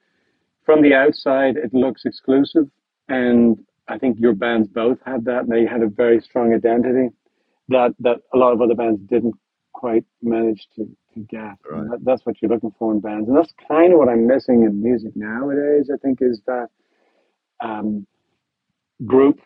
from 0.64 0.82
the 0.82 0.94
outside 0.94 1.56
it 1.56 1.74
looks 1.74 2.04
exclusive, 2.04 2.68
and 3.08 3.58
I 3.88 3.98
think 3.98 4.18
your 4.18 4.34
bands 4.34 4.68
both 4.68 4.98
had 5.04 5.24
that, 5.24 5.48
they 5.48 5.66
had 5.66 5.82
a 5.82 5.88
very 5.88 6.20
strong 6.20 6.54
identity 6.54 7.08
that 7.68 7.94
that 8.00 8.18
a 8.34 8.38
lot 8.38 8.52
of 8.52 8.60
other 8.60 8.74
bands 8.74 9.00
didn't 9.08 9.34
quite 9.72 10.04
manage 10.22 10.66
to 10.76 10.88
to 11.14 11.20
get. 11.20 11.56
Right. 11.70 11.90
That, 11.90 12.00
that's 12.02 12.24
what 12.24 12.36
you're 12.40 12.50
looking 12.50 12.74
for 12.78 12.92
in 12.92 13.00
bands, 13.00 13.28
and 13.28 13.36
that's 13.36 13.52
kind 13.68 13.92
of 13.92 13.98
what 13.98 14.08
I'm 14.08 14.26
missing 14.26 14.62
in 14.64 14.82
music 14.82 15.12
nowadays. 15.14 15.90
I 15.92 15.96
think 15.98 16.18
is 16.20 16.40
that 16.46 16.68
um, 17.60 18.06
group. 19.06 19.40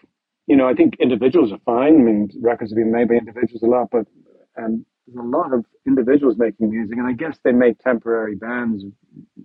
You 0.47 0.57
know, 0.57 0.69
I 0.69 0.75
think 0.75 0.97
individuals 1.01 1.53
are 1.53 1.59
fine. 1.65 2.01
I 2.01 2.03
mean, 2.03 2.31
records 2.41 2.71
have 2.71 2.77
been 2.77 2.93
made 2.93 3.09
by 3.09 3.15
individuals 3.15 3.63
a 3.63 3.67
lot, 3.67 3.89
but 3.91 4.07
um, 4.57 4.87
there's 5.07 5.25
a 5.25 5.29
lot 5.29 5.53
of 5.53 5.65
individuals 5.87 6.37
making 6.39 6.71
music, 6.71 6.97
and 6.99 7.07
I 7.07 7.13
guess 7.13 7.39
they 7.43 7.53
make 7.53 7.79
temporary 7.79 8.37
bands. 8.37 8.85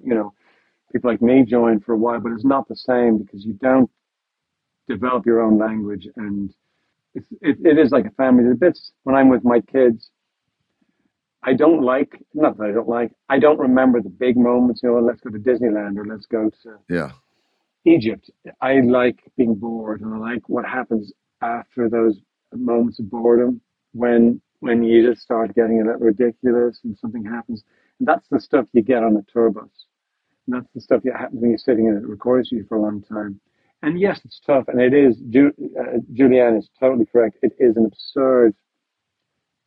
You 0.03 0.15
know, 0.15 0.33
people 0.91 1.09
like 1.11 1.21
me 1.21 1.43
join 1.43 1.79
for 1.79 1.93
a 1.93 1.97
while, 1.97 2.19
but 2.19 2.31
it's 2.33 2.45
not 2.45 2.67
the 2.67 2.75
same 2.75 3.17
because 3.17 3.45
you 3.45 3.53
don't 3.53 3.89
develop 4.87 5.25
your 5.25 5.41
own 5.41 5.57
language, 5.57 6.07
and 6.15 6.53
it's, 7.13 7.27
it, 7.41 7.57
it 7.63 7.77
is 7.77 7.91
like 7.91 8.05
a 8.05 8.11
family. 8.11 8.47
The 8.47 8.55
bits 8.55 8.91
when 9.03 9.15
I'm 9.15 9.29
with 9.29 9.43
my 9.43 9.59
kids, 9.61 10.09
I 11.43 11.53
don't 11.53 11.81
like, 11.81 12.23
not 12.33 12.57
that 12.57 12.65
I 12.65 12.71
don't 12.71 12.87
like, 12.87 13.11
I 13.29 13.39
don't 13.39 13.59
remember 13.59 14.01
the 14.01 14.09
big 14.09 14.37
moments, 14.37 14.81
you 14.83 14.89
know, 14.89 14.99
let's 14.99 15.21
go 15.21 15.31
to 15.31 15.39
Disneyland 15.39 15.97
or 15.97 16.05
let's 16.05 16.27
go 16.27 16.51
to 16.63 16.77
yeah. 16.87 17.11
Egypt. 17.85 18.29
I 18.61 18.81
like 18.81 19.19
being 19.37 19.55
bored 19.55 20.01
and 20.01 20.13
I 20.13 20.17
like 20.17 20.47
what 20.47 20.65
happens 20.65 21.11
after 21.41 21.89
those 21.89 22.19
moments 22.53 22.99
of 22.99 23.09
boredom 23.09 23.61
when 23.93 24.41
when 24.59 24.83
you 24.83 25.09
just 25.09 25.21
start 25.21 25.55
getting 25.55 25.81
a 25.81 25.85
little 25.85 25.99
ridiculous 25.99 26.79
and 26.83 26.95
something 26.95 27.25
happens. 27.25 27.63
And 27.97 28.07
that's 28.07 28.27
the 28.29 28.39
stuff 28.39 28.67
you 28.73 28.83
get 28.83 29.03
on 29.03 29.17
a 29.17 29.23
tour 29.31 29.49
bus. 29.49 29.69
And 30.45 30.55
that's 30.55 30.71
the 30.75 30.81
stuff 30.81 31.01
that 31.03 31.15
happens 31.17 31.41
when 31.41 31.49
you're 31.49 31.57
sitting 31.57 31.87
in 31.87 31.97
it 31.97 32.07
records 32.07 32.51
you 32.51 32.63
for 32.69 32.77
a 32.77 32.81
long 32.81 33.01
time. 33.01 33.41
And 33.81 33.99
yes, 33.99 34.21
it's 34.23 34.39
tough. 34.45 34.65
And 34.67 34.79
it 34.79 34.93
is, 34.93 35.17
Ju- 35.31 35.55
uh, 35.79 35.97
Julianne 36.13 36.59
is 36.59 36.69
totally 36.79 37.07
correct. 37.07 37.37
It 37.41 37.53
is 37.57 37.75
an 37.75 37.85
absurd 37.85 38.53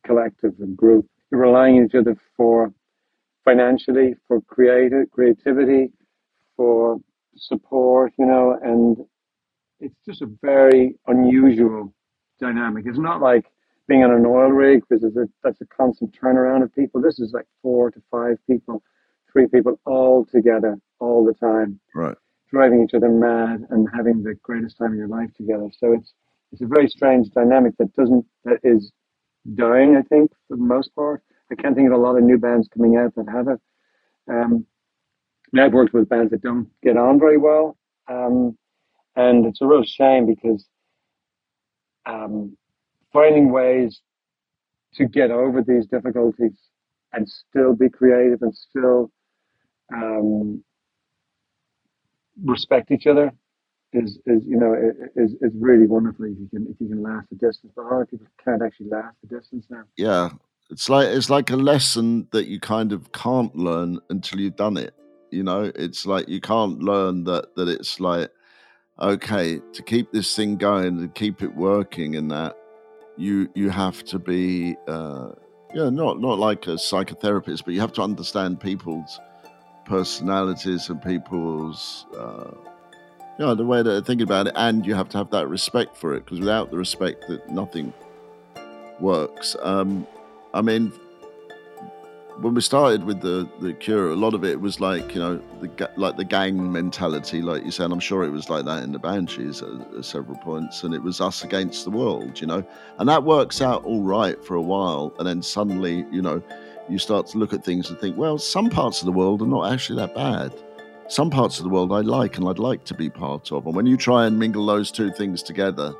collective 0.05 0.53
and 0.59 0.77
group 0.77 1.09
relying 1.35 1.77
on 1.77 1.85
each 1.85 1.95
other 1.95 2.15
for 2.35 2.73
financially, 3.43 4.15
for 4.27 4.41
creative 4.41 5.09
creativity, 5.11 5.91
for 6.55 6.97
support, 7.35 8.13
you 8.17 8.25
know, 8.25 8.57
and 8.61 8.97
it's 9.79 9.95
just 10.05 10.21
a 10.21 10.29
very 10.41 10.95
unusual 11.07 11.93
dynamic. 12.39 12.85
It's 12.87 12.99
not 12.99 13.21
like 13.21 13.45
being 13.87 14.03
on 14.03 14.11
an 14.11 14.25
oil 14.25 14.49
rig 14.49 14.81
because 14.89 15.03
a, 15.03 15.27
that's 15.43 15.61
a 15.61 15.65
constant 15.65 16.17
turnaround 16.19 16.63
of 16.63 16.73
people. 16.73 17.01
This 17.01 17.19
is 17.19 17.33
like 17.33 17.45
four 17.61 17.91
to 17.91 18.01
five 18.09 18.37
people, 18.47 18.81
three 19.31 19.47
people 19.47 19.79
all 19.85 20.25
together 20.25 20.77
all 20.99 21.23
the 21.25 21.33
time, 21.33 21.79
right? 21.93 22.15
Driving 22.49 22.83
each 22.83 22.93
other 22.93 23.09
mad 23.09 23.65
and 23.69 23.87
having 23.93 24.23
the 24.23 24.35
greatest 24.41 24.77
time 24.77 24.93
of 24.93 24.97
your 24.97 25.07
life 25.07 25.31
together. 25.35 25.69
So 25.77 25.93
it's 25.93 26.13
it's 26.51 26.61
a 26.61 26.67
very 26.67 26.87
strange 26.87 27.29
dynamic 27.29 27.73
that 27.77 27.93
doesn't 27.95 28.25
that 28.45 28.59
is 28.63 28.91
dying, 29.53 29.95
I 29.95 30.01
think, 30.01 30.31
for 30.47 30.57
the 30.57 30.63
most 30.63 30.95
part. 30.95 31.21
I 31.51 31.55
can't 31.55 31.75
think 31.75 31.87
of 31.87 31.93
a 31.93 32.01
lot 32.01 32.17
of 32.17 32.23
new 32.23 32.37
bands 32.37 32.67
coming 32.73 32.97
out 32.97 33.13
that 33.15 33.29
have 33.29 33.47
it. 33.47 33.59
Um, 34.27 34.65
I've 35.57 35.73
worked 35.73 35.93
with 35.93 36.09
bands 36.09 36.31
that 36.31 36.41
don't 36.41 36.69
get 36.81 36.97
on 36.97 37.19
very 37.19 37.37
well. 37.37 37.77
Um, 38.07 38.57
and 39.15 39.45
it's 39.45 39.61
a 39.61 39.67
real 39.67 39.83
shame 39.83 40.25
because 40.25 40.65
um, 42.05 42.57
finding 43.13 43.51
ways 43.51 44.01
to 44.95 45.05
get 45.05 45.31
over 45.31 45.61
these 45.61 45.85
difficulties 45.85 46.57
and 47.13 47.27
still 47.29 47.75
be 47.75 47.89
creative 47.89 48.41
and 48.41 48.55
still 48.55 49.11
um, 49.93 50.63
respect 52.43 52.91
each 52.91 53.07
other 53.07 53.31
is 53.95 54.19
is 54.25 54.45
you 54.45 54.57
know 54.57 54.75
is 55.15 55.33
is 55.41 55.51
really 55.55 55.87
wonderful 55.87 56.25
if 56.25 56.37
you 56.37 56.47
can 56.51 56.67
if 56.69 56.75
you 56.79 56.89
can 56.89 57.01
last 57.01 57.27
the 57.29 57.35
distance. 57.35 57.73
But 57.75 57.83
a 57.83 57.87
lot 57.87 58.01
of 58.01 58.11
people 58.11 58.27
can't 58.43 58.61
actually 58.61 58.89
last 58.89 59.15
the 59.21 59.39
distance 59.39 59.65
now. 59.69 59.83
Yeah, 59.97 60.29
it's 60.69 60.89
like 60.89 61.07
it's 61.07 61.29
like 61.29 61.49
a 61.49 61.55
lesson 61.55 62.27
that 62.31 62.47
you 62.47 62.59
kind 62.59 62.91
of 62.91 63.11
can't 63.11 63.55
learn 63.55 63.99
until 64.09 64.39
you've 64.39 64.55
done 64.55 64.77
it. 64.77 64.93
You 65.31 65.43
know, 65.43 65.71
it's 65.75 66.05
like 66.05 66.27
you 66.27 66.41
can't 66.41 66.79
learn 66.79 67.23
that 67.25 67.55
that 67.55 67.67
it's 67.67 67.99
like 67.99 68.29
okay 68.99 69.61
to 69.73 69.83
keep 69.83 70.11
this 70.11 70.35
thing 70.35 70.57
going 70.57 70.99
and 70.99 71.15
keep 71.15 71.41
it 71.41 71.53
working 71.55 72.15
and 72.15 72.31
that 72.31 72.55
you 73.17 73.49
you 73.53 73.69
have 73.69 74.03
to 74.05 74.17
be 74.17 74.75
uh 74.87 75.31
yeah 75.73 75.89
not 75.89 76.21
not 76.21 76.39
like 76.39 76.67
a 76.67 76.71
psychotherapist 76.75 77.65
but 77.65 77.73
you 77.73 77.81
have 77.81 77.91
to 77.91 78.01
understand 78.01 78.57
people's 78.57 79.19
personalities 79.85 80.89
and 80.89 81.01
people's 81.01 82.05
uh 82.17 82.51
you 83.37 83.45
know, 83.45 83.55
the 83.55 83.65
way 83.65 83.79
that 83.79 83.83
they're 83.89 84.01
thinking 84.01 84.23
about 84.23 84.47
it, 84.47 84.53
and 84.55 84.85
you 84.85 84.95
have 84.95 85.09
to 85.09 85.17
have 85.17 85.29
that 85.31 85.47
respect 85.47 85.97
for 85.97 86.13
it 86.15 86.23
because 86.25 86.39
without 86.39 86.71
the 86.71 86.77
respect, 86.77 87.27
that 87.27 87.49
nothing 87.49 87.93
works. 88.99 89.55
Um, 89.61 90.07
I 90.53 90.61
mean, 90.61 90.93
when 92.39 92.53
we 92.53 92.61
started 92.61 93.03
with 93.03 93.21
the 93.21 93.47
the 93.59 93.73
cure, 93.73 94.09
a 94.09 94.15
lot 94.15 94.33
of 94.33 94.45
it 94.45 94.61
was 94.61 94.79
like 94.79 95.13
you 95.13 95.19
know 95.19 95.41
the 95.59 95.89
like 95.97 96.15
the 96.15 96.23
gang 96.23 96.71
mentality, 96.71 97.41
like 97.41 97.65
you 97.65 97.71
said. 97.71 97.91
I'm 97.91 97.99
sure 97.99 98.23
it 98.23 98.31
was 98.31 98.49
like 98.49 98.63
that 98.65 98.83
in 98.83 98.93
the 98.93 98.99
Banshees 98.99 99.61
at, 99.61 99.97
at, 99.97 100.05
several 100.05 100.37
points, 100.37 100.83
and 100.83 100.93
it 100.93 101.03
was 101.03 101.19
us 101.19 101.43
against 101.43 101.83
the 101.83 101.91
world, 101.91 102.39
you 102.39 102.47
know. 102.47 102.65
And 102.99 103.09
that 103.09 103.23
works 103.23 103.61
out 103.61 103.83
all 103.83 104.03
right 104.03 104.41
for 104.45 104.55
a 104.55 104.61
while, 104.61 105.13
and 105.19 105.27
then 105.27 105.41
suddenly, 105.41 106.05
you 106.09 106.21
know, 106.21 106.41
you 106.87 106.99
start 106.99 107.27
to 107.27 107.37
look 107.37 107.51
at 107.51 107.65
things 107.65 107.89
and 107.89 107.99
think, 107.99 108.15
well, 108.17 108.37
some 108.37 108.69
parts 108.69 109.01
of 109.01 109.07
the 109.07 109.11
world 109.11 109.41
are 109.41 109.47
not 109.47 109.73
actually 109.73 109.97
that 109.97 110.15
bad 110.15 110.53
some 111.07 111.29
parts 111.29 111.59
of 111.59 111.63
the 111.63 111.69
world 111.69 111.91
I 111.91 112.01
like 112.01 112.37
and 112.37 112.47
I'd 112.47 112.59
like 112.59 112.83
to 112.85 112.93
be 112.93 113.09
part 113.09 113.51
of. 113.51 113.65
And 113.65 113.75
when 113.75 113.85
you 113.85 113.97
try 113.97 114.25
and 114.25 114.39
mingle 114.39 114.65
those 114.65 114.91
two 114.91 115.11
things 115.11 115.43
together, 115.43 115.93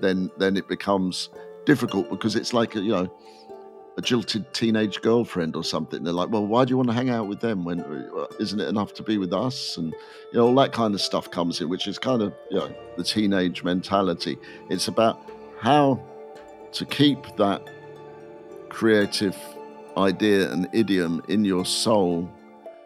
then 0.00 0.30
then 0.38 0.56
it 0.56 0.68
becomes 0.68 1.28
difficult 1.66 2.08
because 2.08 2.36
it's 2.36 2.52
like 2.52 2.76
a, 2.76 2.80
you 2.80 2.92
know 2.92 3.12
a 3.96 4.00
jilted 4.00 4.54
teenage 4.54 5.02
girlfriend 5.02 5.56
or 5.56 5.64
something. 5.64 6.04
They're 6.04 6.12
like, 6.12 6.30
well, 6.30 6.46
why 6.46 6.64
do 6.64 6.70
you 6.70 6.76
want 6.76 6.88
to 6.88 6.94
hang 6.94 7.10
out 7.10 7.26
with 7.26 7.40
them 7.40 7.64
when 7.64 7.80
uh, 7.80 8.26
isn't 8.38 8.60
it 8.60 8.68
enough 8.68 8.94
to 8.94 9.02
be 9.02 9.18
with 9.18 9.32
us? 9.32 9.76
And 9.76 9.92
you 10.32 10.38
know 10.38 10.46
all 10.46 10.54
that 10.54 10.72
kind 10.72 10.94
of 10.94 11.00
stuff 11.00 11.30
comes 11.30 11.60
in, 11.60 11.68
which 11.68 11.88
is 11.88 11.98
kind 11.98 12.22
of 12.22 12.32
you 12.50 12.58
know 12.58 12.72
the 12.96 13.02
teenage 13.02 13.64
mentality. 13.64 14.38
It's 14.70 14.86
about 14.86 15.20
how 15.58 16.00
to 16.72 16.84
keep 16.84 17.36
that 17.36 17.68
creative 18.68 19.36
idea 19.96 20.52
and 20.52 20.68
idiom 20.72 21.20
in 21.26 21.44
your 21.44 21.64
soul 21.64 22.30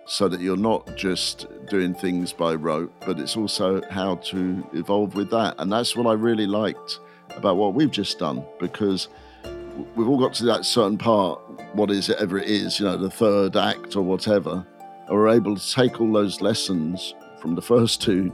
so 0.05 0.29
that 0.29 0.41
you're 0.41 0.57
not 0.57 0.97
just 0.97 1.47
doing 1.69 1.95
things 1.95 2.33
by 2.33 2.55
rote, 2.55 2.93
but 3.07 3.19
it's 3.19 3.37
also 3.37 3.81
how 3.91 4.17
to 4.17 4.67
evolve 4.73 5.15
with 5.15 5.31
that. 5.31 5.55
And 5.59 5.73
that's 5.73 5.97
what 5.97 6.07
I 6.07 6.13
really 6.15 6.47
liked 6.47 6.99
about 7.37 7.57
what 7.57 7.75
we've 7.75 7.91
just 7.91 8.19
done 8.19 8.45
because 8.59 9.09
we've 9.97 10.09
all 10.09 10.19
got 10.19 10.35
to 10.35 10.45
that 10.45 10.65
certain 10.65 10.99
part, 10.99 11.41
what 11.75 11.91
is 11.91 12.09
it 12.09 12.19
ever 12.19 12.39
it 12.39 12.49
is, 12.49 12.79
you 12.79 12.87
know, 12.87 12.97
the 12.97 13.11
third 13.11 13.57
act 13.57 13.97
or 13.97 14.03
whatever, 14.03 14.67
and 15.07 15.17
we're 15.17 15.29
able 15.29 15.57
to 15.57 15.73
take 15.73 16.01
all 16.01 16.13
those 16.13 16.41
lessons 16.41 17.15
from 17.41 17.55
the 17.55 17.63
first 17.63 18.03
two 18.03 18.33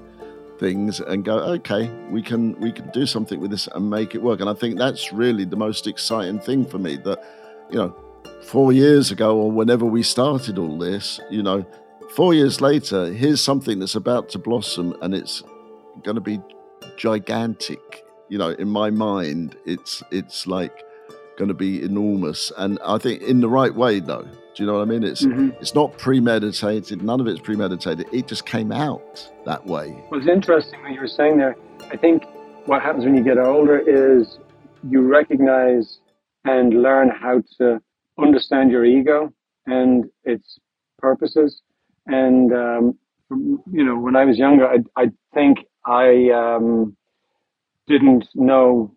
things 0.59 1.01
and 1.01 1.25
go, 1.25 1.39
okay, 1.39 1.89
we 2.11 2.21
can 2.23 2.59
we 2.61 2.73
can 2.73 2.91
do 2.91 3.07
something 3.07 3.41
with 3.41 3.51
this 3.51 3.69
and 3.69 3.89
make 3.89 4.15
it 4.15 4.23
work. 4.23 4.41
And 4.41 4.51
I 4.51 4.55
think 4.55 4.79
that's 4.79 5.13
really 5.13 5.45
the 5.45 5.57
most 5.57 5.87
exciting 5.87 6.41
thing 6.41 6.65
for 6.65 6.79
me 6.79 6.97
that, 6.97 7.23
you 7.71 7.79
know, 7.79 7.97
four 8.49 8.73
years 8.73 9.11
ago 9.11 9.37
or 9.37 9.51
whenever 9.51 9.85
we 9.85 10.03
started 10.03 10.59
all 10.59 10.79
this, 10.79 11.21
you 11.31 11.43
know, 11.43 11.65
four 12.17 12.33
years 12.33 12.63
later, 12.63 13.13
here's 13.13 13.43
something 13.43 13.79
that's 13.79 13.95
about 13.95 14.31
to 14.31 14.39
blossom 14.39 14.97
and 15.03 15.15
it's 15.15 15.43
going 16.03 16.15
to 16.15 16.21
be 16.21 16.41
gigantic. 16.97 18.05
You 18.31 18.39
know, 18.39 18.51
in 18.51 18.69
my 18.69 18.91
mind, 18.91 19.57
it's 19.67 20.03
it's 20.11 20.47
like 20.47 20.83
going 21.37 21.49
to 21.49 21.55
be 21.55 21.83
enormous, 21.83 22.53
and 22.59 22.79
I 22.85 22.99
think 22.99 23.23
in 23.23 23.41
the 23.41 23.49
right 23.49 23.75
way, 23.75 24.01
though. 24.01 24.27
Do 24.55 24.65
you 24.65 24.67
know 24.67 24.75
what 24.75 24.83
I 24.83 24.85
mean? 24.87 25.05
It's 25.05 25.25
mm-hmm. 25.25 25.51
it's 25.61 25.75
not 25.75 25.97
premeditated. 25.97 27.01
None 27.03 27.21
of 27.21 27.27
it's 27.27 27.41
premeditated. 27.41 28.07
It 28.13 28.27
just 28.27 28.45
came 28.45 28.73
out 28.73 29.31
that 29.47 29.65
way. 29.65 29.97
Well, 30.11 30.21
it's 30.21 30.29
interesting 30.29 30.83
what 30.83 30.93
you 30.93 31.01
were 31.01 31.09
saying 31.09 31.39
there. 31.39 31.57
I 31.91 31.97
think 31.97 32.25
what 32.67 32.83
happens 32.83 33.05
when 33.05 33.17
you 33.17 33.23
get 33.23 33.39
older 33.39 33.79
is 33.79 34.39
you 34.87 35.01
recognize 35.01 36.01
and 36.45 36.83
learn 36.83 37.09
how 37.09 37.43
to 37.59 37.81
understand 38.19 38.71
your 38.71 38.85
ego 38.85 39.33
and 39.67 40.07
its 40.25 40.59
purposes. 40.99 41.63
And 42.07 42.53
um, 42.53 42.99
you 43.31 43.85
know, 43.85 43.99
when 43.99 44.17
I 44.17 44.25
was 44.25 44.39
younger, 44.39 44.67
I, 44.67 44.79
I 44.97 45.11
think 45.35 45.59
I 45.87 46.31
um, 46.31 46.97
didn't 47.87 48.27
know 48.35 48.95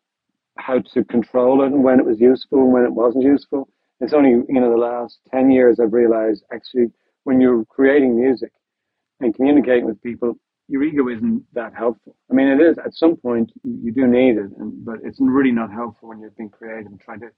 how 0.58 0.80
to 0.94 1.04
control 1.06 1.64
it 1.64 1.68
and 1.68 1.84
when 1.84 2.00
it 2.00 2.06
was 2.06 2.20
useful 2.20 2.60
and 2.60 2.74
when 2.74 2.84
it 2.84 2.94
wasn't 2.94 3.24
useful. 3.24 3.68
It's 4.00 4.14
only 4.14 4.32
you 4.32 4.60
know 4.60 4.72
the 4.72 4.78
last 4.78 5.20
ten 5.30 5.52
years 5.52 5.80
I've 5.80 5.94
realized 5.94 6.44
actually 6.54 6.88
when 7.24 7.40
you're 7.40 7.66
creating 7.66 8.20
music 8.20 8.52
and 9.20 9.36
communicating 9.36 9.86
with 9.86 10.02
people, 10.02 10.36
your 10.68 10.84
ego 10.84 11.08
isn't 11.10 11.44
that 11.54 11.76
helpful. 11.76 12.16
I 12.30 12.34
mean, 12.34 12.48
it 12.48 12.60
is 12.60 12.78
at 12.80 12.94
some 12.96 13.16
point 13.16 13.52
you 13.64 13.92
do 13.92 14.08
need 14.08 14.38
it, 14.38 14.50
and, 14.58 14.84
but 14.84 15.00
it's 15.04 15.18
really 15.20 15.52
not 15.52 15.72
helpful 15.72 16.10
when 16.10 16.20
you're 16.20 16.32
being 16.32 16.50
creative 16.50 16.88
and 16.88 17.00
trying 17.00 17.20
to 17.20 17.30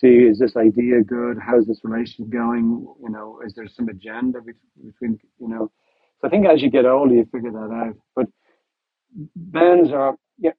see 0.00 0.26
is 0.30 0.38
this 0.38 0.56
idea 0.56 1.02
good? 1.02 1.38
How's 1.38 1.66
this 1.66 1.80
relationship 1.84 2.30
going? 2.30 2.86
You 3.02 3.10
know, 3.10 3.40
is 3.44 3.54
there 3.54 3.66
some 3.68 3.88
agenda 3.88 4.40
between, 4.40 5.18
you 5.38 5.48
know? 5.48 5.70
So 6.20 6.28
I 6.28 6.30
think 6.30 6.46
as 6.46 6.62
you 6.62 6.70
get 6.70 6.86
older, 6.86 7.14
you 7.14 7.26
figure 7.32 7.50
that 7.52 7.70
out. 7.72 7.96
But 8.14 8.26
bands 9.36 9.90
are, 9.90 10.14
yeah, 10.38 10.52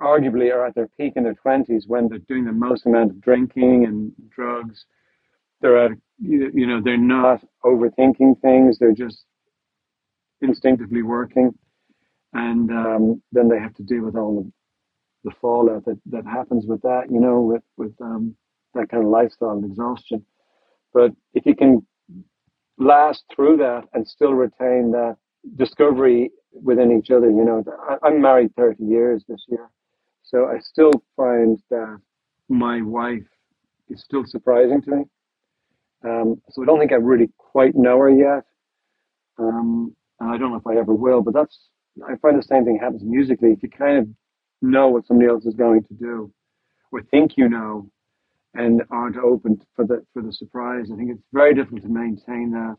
arguably, 0.00 0.52
are 0.52 0.66
at 0.66 0.74
their 0.74 0.88
peak 0.96 1.14
in 1.16 1.24
their 1.24 1.34
twenties 1.34 1.84
when 1.86 2.08
they're 2.08 2.18
doing 2.18 2.44
the 2.44 2.52
most 2.52 2.86
amount 2.86 3.10
of 3.10 3.20
drinking 3.20 3.84
and 3.84 4.12
drugs. 4.30 4.84
They're 5.60 5.86
at, 5.86 5.92
you 6.18 6.66
know, 6.66 6.80
they're 6.82 6.96
not 6.96 7.42
overthinking 7.64 8.40
things. 8.40 8.78
They're 8.78 8.92
just 8.92 9.24
instinctively 10.40 11.02
working, 11.02 11.52
and 12.32 12.70
um, 12.70 13.22
then 13.32 13.48
they 13.48 13.58
have 13.58 13.74
to 13.74 13.82
deal 13.82 14.04
with 14.04 14.16
all 14.16 14.42
the 14.42 14.52
the 15.24 15.34
fallout 15.40 15.84
that, 15.86 15.98
that 16.06 16.26
happens 16.26 16.66
with 16.66 16.82
that, 16.82 17.10
you 17.10 17.18
know, 17.18 17.40
with 17.40 17.62
with 17.76 17.94
um, 18.00 18.36
that 18.74 18.88
kind 18.88 19.04
of 19.04 19.10
lifestyle 19.10 19.50
and 19.50 19.64
exhaustion. 19.64 20.24
But 20.92 21.12
if 21.34 21.46
you 21.46 21.54
can 21.54 21.86
last 22.78 23.24
through 23.34 23.58
that 23.58 23.84
and 23.92 24.06
still 24.06 24.32
retain 24.34 24.92
that 24.92 25.16
discovery 25.56 26.30
within 26.52 26.92
each 26.92 27.10
other, 27.10 27.30
you 27.30 27.44
know, 27.44 27.64
I'm 28.02 28.20
married 28.20 28.54
30 28.56 28.84
years 28.84 29.24
this 29.28 29.44
year. 29.48 29.68
So 30.22 30.46
I 30.46 30.58
still 30.60 30.92
find 31.16 31.58
that 31.70 32.00
my 32.48 32.82
wife 32.82 33.26
is 33.88 34.02
still 34.02 34.24
surprising 34.26 34.82
to 34.82 34.90
me. 34.90 35.04
Um, 36.04 36.40
so 36.50 36.62
I 36.62 36.66
don't 36.66 36.78
think 36.78 36.92
I 36.92 36.96
really 36.96 37.30
quite 37.38 37.74
know 37.74 37.98
her 37.98 38.10
yet. 38.10 38.44
Um, 39.38 39.94
and 40.20 40.30
I 40.30 40.38
don't 40.38 40.50
know 40.50 40.56
if 40.58 40.66
I 40.66 40.76
ever 40.78 40.94
will, 40.94 41.22
but 41.22 41.34
that's, 41.34 41.68
I 42.08 42.16
find 42.16 42.38
the 42.38 42.42
same 42.42 42.64
thing 42.64 42.78
happens 42.80 43.02
musically. 43.04 43.52
If 43.52 43.62
you 43.62 43.70
kind 43.70 43.98
of 43.98 44.08
know 44.62 44.88
what 44.88 45.06
somebody 45.06 45.28
else 45.28 45.44
is 45.44 45.54
going 45.54 45.84
to 45.84 45.94
do 45.94 46.32
or 46.92 47.02
think 47.02 47.36
you 47.36 47.48
know, 47.48 47.90
and 48.54 48.82
aren't 48.90 49.16
open 49.16 49.60
for 49.74 49.84
the 49.86 50.04
for 50.12 50.22
the 50.22 50.32
surprise. 50.32 50.90
I 50.92 50.96
think 50.96 51.10
it's 51.10 51.22
very 51.32 51.54
difficult 51.54 51.82
to 51.82 51.88
maintain 51.88 52.50
that. 52.52 52.76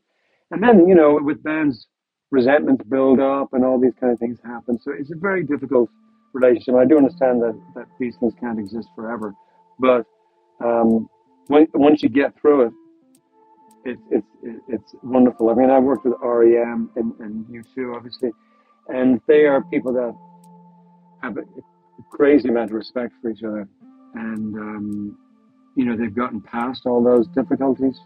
And 0.51 0.63
then 0.63 0.87
you 0.87 0.95
know 0.95 1.19
with 1.21 1.43
bands, 1.43 1.87
resentment 2.31 2.89
build 2.89 3.19
up 3.19 3.53
and 3.53 3.63
all 3.63 3.79
these 3.79 3.93
kind 3.99 4.13
of 4.13 4.19
things 4.19 4.39
happen. 4.43 4.79
So 4.79 4.91
it's 4.97 5.11
a 5.11 5.17
very 5.17 5.43
difficult 5.43 5.89
relationship. 6.33 6.75
I 6.75 6.85
do 6.85 6.97
understand 6.97 7.41
that 7.41 7.59
that 7.75 7.87
these 7.99 8.15
things 8.19 8.33
can't 8.39 8.59
exist 8.59 8.89
forever, 8.95 9.33
but 9.79 10.05
um, 10.63 11.09
when, 11.47 11.67
once 11.73 12.01
you 12.01 12.09
get 12.09 12.39
through 12.39 12.67
it, 12.67 12.73
it's 13.85 14.01
it's 14.11 14.61
it's 14.67 14.95
wonderful. 15.03 15.49
I 15.49 15.53
mean, 15.53 15.69
I 15.69 15.79
worked 15.79 16.05
with 16.05 16.15
REM 16.21 16.89
and, 16.95 17.13
and 17.19 17.45
U2 17.45 17.95
obviously, 17.95 18.31
and 18.87 19.19
they 19.27 19.45
are 19.45 19.63
people 19.65 19.93
that 19.93 20.15
have 21.21 21.37
a, 21.37 21.41
a 21.41 22.03
crazy 22.11 22.49
amount 22.49 22.71
of 22.71 22.75
respect 22.75 23.13
for 23.21 23.29
each 23.29 23.43
other, 23.43 23.67
and 24.15 24.55
um, 24.55 25.17
you 25.75 25.85
know, 25.85 25.95
they've 25.95 26.15
gotten 26.15 26.41
past 26.41 26.85
all 26.85 27.03
those 27.03 27.27
difficulties. 27.27 27.99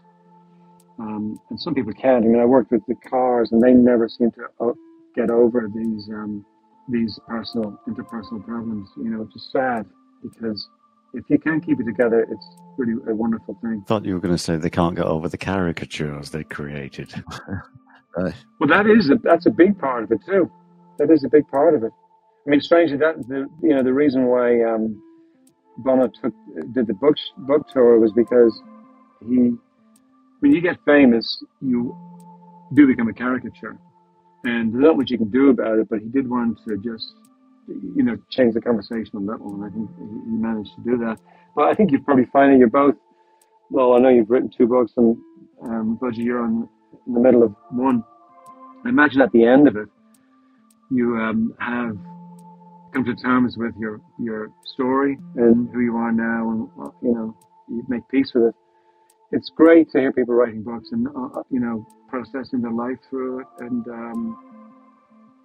Um, 0.98 1.40
and 1.48 1.58
some 1.58 1.74
people 1.74 1.92
can't. 1.94 2.24
I 2.24 2.28
mean, 2.28 2.40
I 2.40 2.44
worked 2.44 2.72
with 2.72 2.84
the 2.86 2.94
Cars, 3.08 3.52
and 3.52 3.62
they 3.62 3.72
never 3.72 4.08
seem 4.08 4.30
to 4.32 4.46
uh, 4.60 4.72
get 5.14 5.30
over 5.30 5.70
these 5.74 6.08
um, 6.10 6.44
these 6.88 7.18
personal 7.26 7.80
interpersonal 7.88 8.44
problems. 8.44 8.88
You 8.96 9.10
know, 9.10 9.22
it's 9.22 9.32
just 9.32 9.50
sad 9.50 9.86
because 10.22 10.68
if 11.14 11.24
you 11.28 11.38
can 11.38 11.60
keep 11.60 11.80
it 11.80 11.84
together, 11.84 12.26
it's 12.30 12.46
really 12.76 13.00
a 13.08 13.14
wonderful 13.14 13.56
thing. 13.62 13.82
I 13.82 13.88
Thought 13.88 14.04
you 14.04 14.14
were 14.14 14.20
going 14.20 14.34
to 14.34 14.38
say 14.38 14.56
they 14.56 14.70
can't 14.70 14.96
get 14.96 15.06
over 15.06 15.28
the 15.28 15.38
caricatures 15.38 16.30
they 16.30 16.44
created. 16.44 17.12
well, 18.16 18.68
that 18.68 18.86
is 18.86 19.10
a, 19.10 19.16
that's 19.22 19.46
a 19.46 19.50
big 19.50 19.78
part 19.78 20.04
of 20.04 20.12
it 20.12 20.20
too. 20.26 20.50
That 20.98 21.10
is 21.10 21.24
a 21.24 21.28
big 21.28 21.48
part 21.48 21.74
of 21.74 21.82
it. 21.84 21.92
I 22.46 22.50
mean, 22.50 22.60
strangely, 22.60 22.98
that 22.98 23.16
the 23.28 23.48
you 23.62 23.74
know 23.74 23.82
the 23.82 23.92
reason 23.92 24.26
why 24.26 24.62
um, 24.64 25.02
Bono 25.82 26.08
took 26.08 26.34
did 26.72 26.86
the 26.86 26.94
book 26.94 27.16
book 27.38 27.68
tour 27.72 27.98
was 27.98 28.12
because 28.12 28.60
he, 29.28 29.52
when 30.40 30.52
you 30.52 30.60
get 30.60 30.78
famous, 30.84 31.42
you 31.60 31.96
do 32.74 32.86
become 32.86 33.08
a 33.08 33.12
caricature, 33.12 33.78
and 34.44 34.72
there's 34.72 34.84
not 34.84 34.96
much 34.96 35.10
you 35.10 35.18
can 35.18 35.30
do 35.30 35.50
about 35.50 35.78
it. 35.78 35.88
But 35.88 36.00
he 36.00 36.06
did 36.08 36.28
want 36.28 36.58
to 36.66 36.76
just, 36.78 37.14
you 37.68 38.02
know, 38.02 38.16
change 38.30 38.54
the 38.54 38.60
conversation 38.60 39.16
a 39.16 39.20
little, 39.20 39.54
and 39.54 39.64
I 39.64 39.70
think 39.70 39.90
he 39.98 40.36
managed 40.36 40.74
to 40.76 40.82
do 40.82 40.98
that. 40.98 41.18
But 41.54 41.68
I 41.68 41.74
think 41.74 41.90
you're 41.90 42.02
probably 42.02 42.26
find 42.26 42.52
that 42.52 42.58
you're 42.58 42.68
both. 42.68 42.94
Well, 43.70 43.94
I 43.94 43.98
know 43.98 44.08
you've 44.08 44.30
written 44.30 44.50
two 44.50 44.66
books, 44.66 44.92
and 44.96 45.16
um, 45.62 45.98
Budgie, 46.00 46.24
you're 46.24 46.42
on, 46.42 46.68
in 47.06 47.14
the 47.14 47.20
middle 47.20 47.42
of 47.42 47.54
one. 47.70 48.04
I 48.84 48.88
imagine 48.88 49.20
at 49.20 49.30
the 49.32 49.44
end 49.44 49.68
of 49.68 49.76
it, 49.76 49.88
you 50.90 51.16
um, 51.16 51.54
have 51.60 51.96
come 52.92 53.04
to 53.04 53.14
terms 53.14 53.56
with 53.56 53.74
your 53.78 54.00
your 54.18 54.50
story 54.64 55.18
and 55.36 55.70
who 55.72 55.80
you 55.80 55.96
are 55.96 56.12
now, 56.12 56.50
and 56.50 56.92
you 57.02 57.14
know 57.14 57.36
you 57.68 57.84
make 57.88 58.06
peace 58.08 58.32
with 58.34 58.44
it. 58.44 58.54
It's 59.32 59.50
great 59.54 59.90
to 59.92 60.00
hear 60.00 60.12
people 60.12 60.34
writing 60.34 60.62
books 60.62 60.88
and 60.92 61.06
uh, 61.08 61.40
uh, 61.40 61.42
you 61.50 61.60
know 61.60 61.86
processing 62.08 62.62
their 62.62 62.72
life 62.72 62.98
through 63.08 63.40
it, 63.40 63.46
and 63.60 63.86
um, 63.88 64.50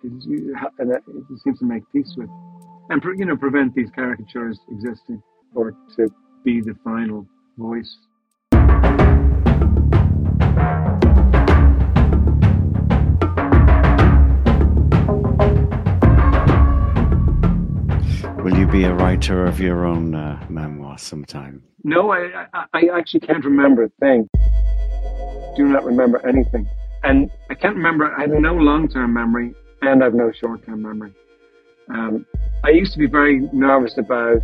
and 0.03 0.91
it 0.91 1.03
seems 1.43 1.59
to 1.59 1.65
make 1.65 1.83
peace 1.91 2.13
with, 2.17 2.29
and 2.89 3.01
you 3.17 3.25
know, 3.25 3.37
prevent 3.37 3.73
these 3.75 3.89
caricatures 3.93 4.59
existing, 4.69 5.21
or 5.53 5.75
to 5.95 6.07
be 6.43 6.61
the 6.61 6.75
final 6.83 7.25
voice. 7.57 7.97
Writer 18.95 19.45
of 19.45 19.59
your 19.59 19.85
own 19.85 20.15
uh, 20.15 20.45
memoir 20.49 20.97
sometime? 20.97 21.63
No, 21.83 22.11
I, 22.11 22.47
I, 22.53 22.65
I 22.73 22.97
actually 22.97 23.21
can't 23.21 23.43
remember 23.43 23.83
a 23.83 23.89
thing. 23.99 24.29
Do 25.55 25.65
not 25.65 25.83
remember 25.83 26.25
anything. 26.27 26.67
And 27.03 27.29
I 27.49 27.53
can't 27.53 27.75
remember, 27.75 28.13
I 28.13 28.21
have 28.21 28.31
no 28.31 28.55
long 28.55 28.87
term 28.87 29.13
memory 29.13 29.53
and 29.81 30.01
I 30.01 30.05
have 30.05 30.13
no 30.13 30.31
short 30.31 30.65
term 30.65 30.81
memory. 30.81 31.13
Um, 31.89 32.25
I 32.63 32.69
used 32.69 32.93
to 32.93 32.99
be 32.99 33.07
very 33.07 33.47
nervous 33.53 33.97
about 33.97 34.39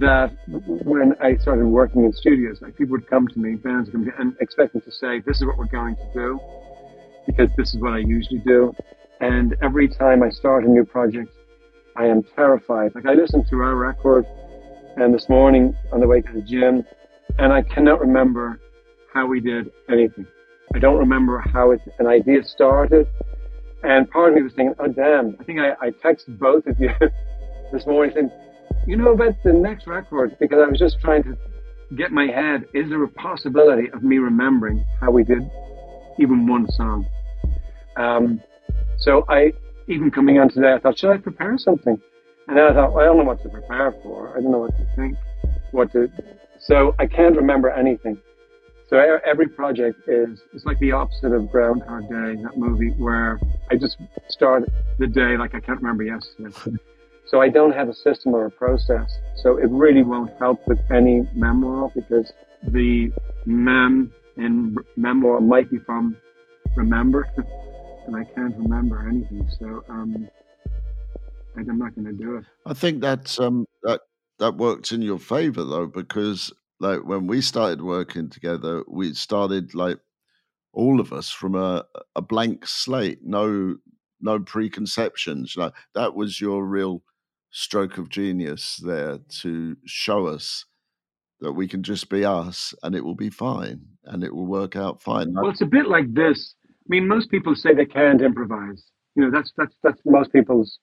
that 0.00 0.32
when 0.48 1.14
I 1.20 1.36
started 1.36 1.66
working 1.66 2.04
in 2.04 2.12
studios. 2.12 2.60
Like 2.60 2.76
people 2.76 2.92
would 2.92 3.08
come 3.08 3.28
to 3.28 3.38
me, 3.38 3.54
bands 3.54 3.88
would 3.88 3.92
come 3.92 4.04
to 4.04 4.10
me, 4.10 4.16
and 4.18 4.36
expect 4.40 4.74
me 4.74 4.80
to 4.80 4.90
say, 4.90 5.20
This 5.20 5.36
is 5.36 5.44
what 5.44 5.58
we're 5.58 5.66
going 5.66 5.96
to 5.96 6.10
do, 6.12 6.40
because 7.26 7.50
this 7.56 7.74
is 7.74 7.80
what 7.80 7.92
I 7.92 7.98
usually 7.98 8.40
do. 8.40 8.74
And 9.20 9.56
every 9.62 9.88
time 9.88 10.22
I 10.22 10.30
start 10.30 10.64
a 10.64 10.68
new 10.68 10.84
project, 10.84 11.30
I 11.96 12.06
am 12.06 12.22
terrified. 12.22 12.94
Like 12.94 13.06
I 13.06 13.14
listened 13.14 13.46
to 13.50 13.56
our 13.56 13.74
record 13.74 14.24
and 14.96 15.14
this 15.14 15.28
morning 15.28 15.74
on 15.92 16.00
the 16.00 16.06
way 16.06 16.20
to 16.20 16.32
the 16.32 16.42
gym, 16.42 16.84
and 17.38 17.52
I 17.52 17.62
cannot 17.62 18.00
remember 18.00 18.60
how 19.12 19.26
we 19.26 19.40
did 19.40 19.70
anything. 19.90 20.26
I 20.74 20.78
don't 20.78 20.98
remember 20.98 21.38
how 21.38 21.72
it, 21.72 21.80
an 21.98 22.06
idea 22.06 22.42
started. 22.44 23.06
And 23.82 24.10
part 24.10 24.30
of 24.30 24.36
me 24.36 24.42
was 24.42 24.52
thinking, 24.54 24.74
oh 24.78 24.88
damn, 24.88 25.36
I 25.40 25.44
think 25.44 25.58
I, 25.58 25.72
I 25.86 25.90
texted 25.90 26.38
both 26.38 26.66
of 26.66 26.78
you 26.78 26.90
this 27.72 27.86
morning 27.86 28.14
saying, 28.14 28.30
you 28.86 28.96
know 28.96 29.12
about 29.12 29.34
the 29.44 29.52
next 29.52 29.86
record 29.86 30.36
because 30.38 30.58
I 30.64 30.68
was 30.68 30.78
just 30.78 31.00
trying 31.00 31.24
to 31.24 31.36
get 31.96 32.10
my 32.10 32.26
head, 32.26 32.64
is 32.72 32.88
there 32.88 33.02
a 33.02 33.08
possibility 33.08 33.90
of 33.90 34.02
me 34.02 34.18
remembering 34.18 34.84
how 35.00 35.10
we 35.10 35.24
did 35.24 35.42
even 36.18 36.46
one 36.46 36.70
song? 36.70 37.06
Um, 37.96 38.40
so 38.98 39.24
I 39.28 39.52
even 39.88 40.10
coming 40.10 40.38
on 40.38 40.48
today, 40.48 40.72
I 40.72 40.78
thought, 40.78 40.98
should 40.98 41.10
I 41.10 41.18
prepare 41.18 41.58
something? 41.58 42.00
And 42.48 42.56
then 42.56 42.64
I 42.64 42.72
thought, 42.72 42.92
well, 42.92 43.02
I 43.02 43.06
don't 43.06 43.18
know 43.18 43.24
what 43.24 43.42
to 43.42 43.48
prepare 43.48 43.92
for. 44.02 44.36
I 44.36 44.40
don't 44.40 44.50
know 44.50 44.58
what 44.58 44.76
to 44.76 44.86
think, 44.96 45.16
what 45.70 45.92
to. 45.92 46.10
So 46.58 46.94
I 46.98 47.06
can't 47.06 47.36
remember 47.36 47.70
anything. 47.70 48.18
So 48.88 48.98
every 49.24 49.48
project 49.48 50.06
is 50.06 50.42
it's 50.52 50.66
like 50.66 50.78
the 50.78 50.92
opposite 50.92 51.32
of 51.32 51.50
Groundhog 51.50 52.02
Day, 52.02 52.42
that 52.42 52.56
movie 52.56 52.90
where 52.90 53.40
I 53.70 53.76
just 53.76 53.96
start 54.28 54.64
the 54.98 55.06
day 55.06 55.38
like 55.38 55.54
I 55.54 55.60
can't 55.60 55.80
remember 55.80 56.04
yesterday. 56.04 56.78
So 57.24 57.40
I 57.40 57.48
don't 57.48 57.72
have 57.72 57.88
a 57.88 57.94
system 57.94 58.34
or 58.34 58.44
a 58.44 58.50
process. 58.50 59.10
So 59.36 59.56
it 59.56 59.70
really 59.70 60.02
won't 60.02 60.36
help 60.38 60.68
with 60.68 60.78
any 60.90 61.26
memoir 61.34 61.90
because 61.94 62.30
the 62.62 63.10
mem 63.46 64.12
in 64.36 64.76
memoir 64.96 65.40
might 65.40 65.70
be 65.70 65.78
from 65.78 66.14
remember. 66.76 67.26
and 68.06 68.16
I 68.16 68.24
can't 68.24 68.56
remember 68.56 69.08
anything. 69.08 69.48
So 69.58 69.84
um, 69.88 70.28
I'm 71.56 71.78
not 71.78 71.94
going 71.94 72.06
to 72.06 72.12
do 72.12 72.36
it. 72.36 72.44
I 72.66 72.74
think 72.74 73.00
that's 73.00 73.38
um, 73.38 73.66
that 73.82 74.00
that 74.38 74.56
worked 74.56 74.92
in 74.92 75.02
your 75.02 75.18
favor 75.18 75.64
though, 75.64 75.86
because 75.86 76.52
like 76.80 77.04
when 77.04 77.26
we 77.26 77.40
started 77.40 77.82
working 77.82 78.28
together, 78.28 78.82
we 78.88 79.14
started 79.14 79.74
like 79.74 79.98
all 80.72 81.00
of 81.00 81.12
us 81.12 81.30
from 81.30 81.54
a 81.54 81.84
a 82.16 82.22
blank 82.22 82.66
slate, 82.66 83.20
no 83.22 83.76
no 84.20 84.38
preconceptions. 84.40 85.56
Know, 85.56 85.72
that 85.94 86.14
was 86.14 86.40
your 86.40 86.64
real 86.64 87.02
stroke 87.50 87.98
of 87.98 88.08
genius 88.08 88.80
there 88.82 89.18
to 89.28 89.76
show 89.84 90.26
us 90.26 90.64
that 91.40 91.52
we 91.52 91.68
can 91.68 91.82
just 91.82 92.08
be 92.08 92.24
us 92.24 92.72
and 92.82 92.94
it 92.94 93.04
will 93.04 93.16
be 93.16 93.28
fine 93.28 93.80
and 94.04 94.24
it 94.24 94.34
will 94.34 94.46
work 94.46 94.76
out 94.76 95.02
fine. 95.02 95.34
Well, 95.34 95.50
it's 95.50 95.60
a 95.60 95.66
bit 95.66 95.88
like 95.88 96.14
this. 96.14 96.54
I 96.92 96.94
mean, 96.96 97.08
most 97.08 97.30
people 97.30 97.54
say 97.54 97.72
they 97.72 97.86
can't 97.86 98.20
improvise. 98.20 98.84
You 99.14 99.24
know, 99.24 99.30
that's 99.30 99.50
that's 99.56 99.74
that's 99.82 99.98
most 100.04 100.30
people's 100.30 100.78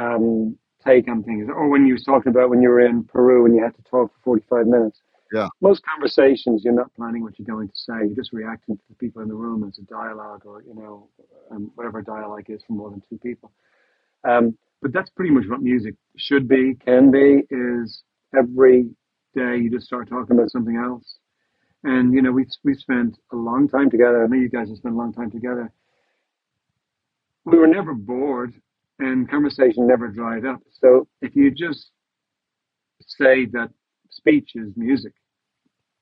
um, 0.00 0.56
take 0.82 1.06
on 1.06 1.22
things. 1.22 1.50
Or 1.54 1.68
when 1.68 1.86
you 1.86 1.92
was 1.92 2.02
talking 2.02 2.30
about 2.30 2.48
when 2.48 2.62
you 2.62 2.70
were 2.70 2.80
in 2.80 3.04
Peru 3.04 3.44
and 3.44 3.54
you 3.54 3.62
had 3.62 3.76
to 3.76 3.82
talk 3.82 4.10
for 4.10 4.20
forty-five 4.24 4.66
minutes. 4.66 5.02
Yeah. 5.34 5.48
Most 5.60 5.82
conversations, 5.84 6.62
you're 6.64 6.72
not 6.72 6.92
planning 6.94 7.22
what 7.22 7.38
you're 7.38 7.44
going 7.44 7.68
to 7.68 7.76
say. 7.76 8.06
You're 8.06 8.16
just 8.16 8.32
reacting 8.32 8.78
to 8.78 8.82
the 8.88 8.94
people 8.94 9.20
in 9.20 9.28
the 9.28 9.34
room 9.34 9.62
as 9.68 9.78
a 9.78 9.82
dialogue, 9.82 10.46
or 10.46 10.62
you 10.62 10.74
know, 10.74 11.08
um, 11.50 11.70
whatever 11.74 12.00
dialogue 12.00 12.46
is 12.48 12.62
for 12.66 12.72
more 12.72 12.88
than 12.88 13.02
two 13.10 13.18
people. 13.18 13.52
Um, 14.26 14.56
but 14.80 14.94
that's 14.94 15.10
pretty 15.10 15.30
much 15.30 15.44
what 15.46 15.60
music 15.60 15.94
should 16.16 16.48
be, 16.48 16.74
can 16.82 17.10
be. 17.10 17.42
Is 17.50 18.02
every 18.34 18.88
day 19.34 19.58
you 19.58 19.70
just 19.70 19.84
start 19.84 20.08
talking 20.08 20.38
about 20.38 20.50
something 20.50 20.76
else 20.76 21.16
and 21.84 22.12
you 22.14 22.22
know, 22.22 22.32
we've 22.32 22.50
we've 22.64 22.78
spent 22.78 23.18
a 23.32 23.36
long 23.36 23.68
time 23.68 23.90
together. 23.90 24.24
I 24.24 24.26
know 24.26 24.36
you 24.36 24.48
guys 24.48 24.68
have 24.68 24.78
spent 24.78 24.94
a 24.94 24.98
long 24.98 25.12
time 25.12 25.30
together. 25.30 25.72
We 27.44 27.58
were 27.58 27.66
never 27.66 27.94
bored, 27.94 28.52
and 28.98 29.28
conversation 29.30 29.86
never 29.86 30.08
dried 30.08 30.44
up. 30.44 30.60
So 30.70 31.08
if 31.22 31.34
you 31.34 31.50
just 31.50 31.90
say 33.00 33.46
that 33.46 33.70
speech 34.10 34.52
is 34.54 34.72
music, 34.76 35.14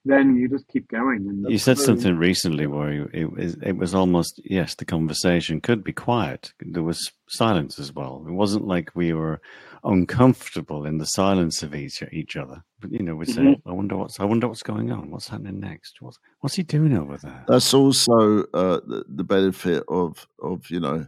then 0.09 0.37
you 0.37 0.49
just 0.49 0.67
keep 0.69 0.89
going. 0.89 1.45
you 1.49 1.59
said 1.59 1.79
something 1.79 2.17
recently 2.17 2.67
where 2.67 3.09
it 3.13 3.33
was 3.33 3.55
it 3.63 3.77
was 3.77 3.95
almost 3.95 4.41
yes, 4.45 4.75
the 4.75 4.85
conversation 4.85 5.61
could 5.61 5.85
be 5.85 5.93
quiet. 5.93 6.53
There 6.61 6.83
was 6.83 7.13
silence 7.29 7.79
as 7.79 7.93
well. 7.93 8.25
It 8.27 8.33
wasn't 8.33 8.67
like 8.67 8.91
we 8.95 9.13
were 9.13 9.41
uncomfortable 9.85 10.87
in 10.87 10.99
the 10.99 11.07
silence 11.07 11.63
of 11.63 11.75
each 11.75 12.03
each 12.13 12.37
other. 12.37 12.65
But 12.81 12.93
you 12.93 13.01
know, 13.01 13.15
we 13.15 13.27
say, 13.27 13.43
mm-hmm. 13.43 13.69
"I 13.69 13.73
wonder 13.73 13.97
what's 13.97 14.19
I 14.19 14.25
wonder 14.25 14.49
what's 14.49 14.63
going 14.63 14.91
on. 14.91 15.11
What's 15.11 15.29
happening 15.29 15.61
next? 15.61 16.01
What's 16.01 16.19
what's 16.41 16.57
he 16.57 16.63
doing 16.63 16.97
over 16.97 17.17
there?" 17.19 17.45
That's 17.47 17.75
also 17.75 18.45
uh, 18.55 18.81
the, 18.87 19.05
the 19.09 19.25
benefit 19.25 19.85
of 19.89 20.27
of 20.43 20.71
you 20.71 20.81
know 20.81 21.07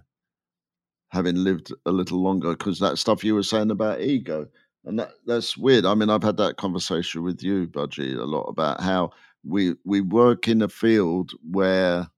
having 1.09 1.37
lived 1.37 1.73
a 1.87 1.91
little 1.91 2.23
longer 2.23 2.51
because 2.51 2.79
that 2.79 2.99
stuff 2.99 3.25
you 3.25 3.35
were 3.35 3.43
saying 3.43 3.71
about 3.71 4.01
ego 4.01 4.47
and 4.85 4.99
that 4.99 5.13
that's 5.27 5.57
weird. 5.57 5.85
I 5.85 5.95
mean, 5.95 6.11
I've 6.11 6.23
had 6.23 6.39
that 6.39 6.57
conversation 6.57 7.23
with 7.23 7.43
you, 7.43 7.67
Budgie, 7.67 8.17
a 8.17 8.25
lot 8.25 8.45
about 8.45 8.81
how 8.81 9.11
we 9.45 9.75
we 9.85 10.01
work 10.01 10.49
in 10.49 10.63
a 10.63 10.69
field 10.69 11.33
where 11.49 12.09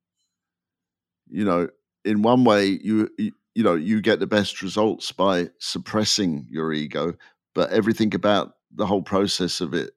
you 1.29 1.45
know 1.45 1.69
in 2.05 2.23
one 2.23 2.45
way 2.45 2.67
you, 2.83 3.09
you 3.19 3.63
know 3.63 3.75
you 3.75 4.01
get 4.01 4.21
the 4.21 4.27
best 4.27 4.63
results 4.63 5.13
by 5.13 5.49
suppressing 5.59 6.47
your 6.51 6.73
ego 6.73 7.15
but 7.55 7.71
everything 7.71 8.15
about 8.15 8.55
the 8.75 8.87
whole 8.87 9.03
process 9.03 9.61
of 9.61 9.75
it 9.75 9.93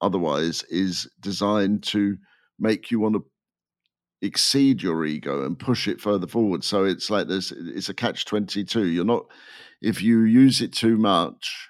otherwise 0.00 0.62
is 0.64 1.08
designed 1.20 1.82
to 1.82 2.16
make 2.58 2.90
you 2.90 3.00
want 3.00 3.14
to 3.14 3.24
exceed 4.20 4.82
your 4.82 5.04
ego 5.06 5.44
and 5.44 5.58
push 5.58 5.86
it 5.86 6.00
further 6.00 6.26
forward 6.26 6.64
so 6.64 6.84
it's 6.84 7.08
like 7.08 7.28
there's 7.28 7.52
it's 7.52 7.88
a 7.88 7.94
catch 7.94 8.24
22 8.24 8.86
you're 8.86 9.04
not 9.04 9.24
if 9.80 10.02
you 10.02 10.22
use 10.22 10.60
it 10.60 10.72
too 10.72 10.98
much 10.98 11.68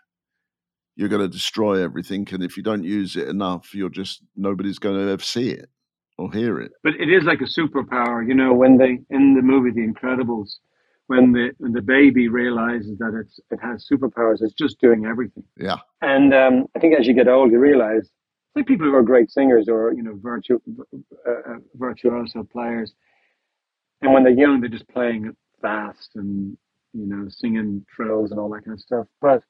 you're 0.99 1.09
going 1.09 1.23
to 1.23 1.29
destroy 1.29 1.83
everything 1.83 2.27
and 2.33 2.43
if 2.43 2.57
you 2.57 2.63
don't 2.63 2.85
use 2.85 3.17
it 3.17 3.29
enough 3.29 3.75
you're 3.75 3.89
just 3.89 4.23
nobody's 4.37 4.79
going 4.79 4.97
to 4.97 5.11
ever 5.11 5.23
see 5.23 5.51
it 5.51 5.71
or 6.19 6.33
hear 6.33 6.61
it 6.61 6.73
but 6.83 6.95
it 6.95 7.09
is 7.09 7.25
like 7.25 7.41
a 7.41 7.45
superpower 7.45 8.27
you 8.27 8.35
know 8.35 8.53
when 8.53 8.77
they 8.77 8.99
in 9.11 9.35
the 9.35 9.43
movie 9.43 9.71
the 9.71 9.87
incredibles 9.87 10.57
when 11.09 11.33
the 11.33 11.51
when 11.59 11.73
the 11.73 11.83
baby 11.83 12.29
realizes 12.29 12.97
that 12.99 13.19
it's 13.19 13.41
it 13.51 13.59
has 13.61 13.87
superpowers, 13.91 14.41
it's 14.41 14.53
just 14.53 14.79
doing 14.79 15.07
everything. 15.07 15.43
Yeah. 15.57 15.79
And 16.01 16.33
um, 16.33 16.67
I 16.77 16.79
think 16.79 16.99
as 16.99 17.07
you 17.07 17.15
get 17.15 17.29
old, 17.29 17.51
you 17.51 17.59
realize 17.59 18.09
like 18.55 18.67
people 18.67 18.87
who 18.87 18.95
are 18.95 19.03
great 19.03 19.31
singers 19.31 19.69
or 19.69 19.93
you 19.95 20.03
know 20.03 20.19
virtu 20.23 20.61
uh, 21.27 21.31
uh, 21.31 21.55
virtuoso 21.75 22.45
players, 22.45 22.93
and 24.03 24.13
when 24.13 24.23
they're 24.23 24.33
young, 24.33 24.61
they're 24.61 24.69
just 24.69 24.89
playing 24.89 25.35
fast 25.63 26.11
and 26.15 26.57
you 26.93 27.07
know 27.07 27.27
singing 27.31 27.85
trills 27.91 28.31
and 28.31 28.39
all 28.39 28.51
that 28.51 28.65
kind 28.65 28.75
of 28.75 28.81
stuff. 28.81 29.07
But 29.21 29.43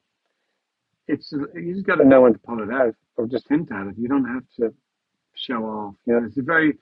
it's 1.09 1.33
you 1.33 1.75
just 1.75 1.87
got 1.87 1.97
to 1.97 2.05
know 2.05 2.23
when 2.23 2.35
to 2.35 2.39
pull 2.39 2.63
it 2.63 2.71
out 2.71 2.95
or 3.17 3.27
just 3.27 3.49
hint 3.49 3.73
at 3.73 3.87
it. 3.89 3.95
You 3.99 4.09
don't 4.09 4.27
have 4.27 4.45
to 4.61 4.75
show 5.35 5.65
off. 5.65 5.95
You 6.07 6.15
know, 6.15 6.27
it's 6.27 6.39
a 6.39 6.43
very 6.43 6.75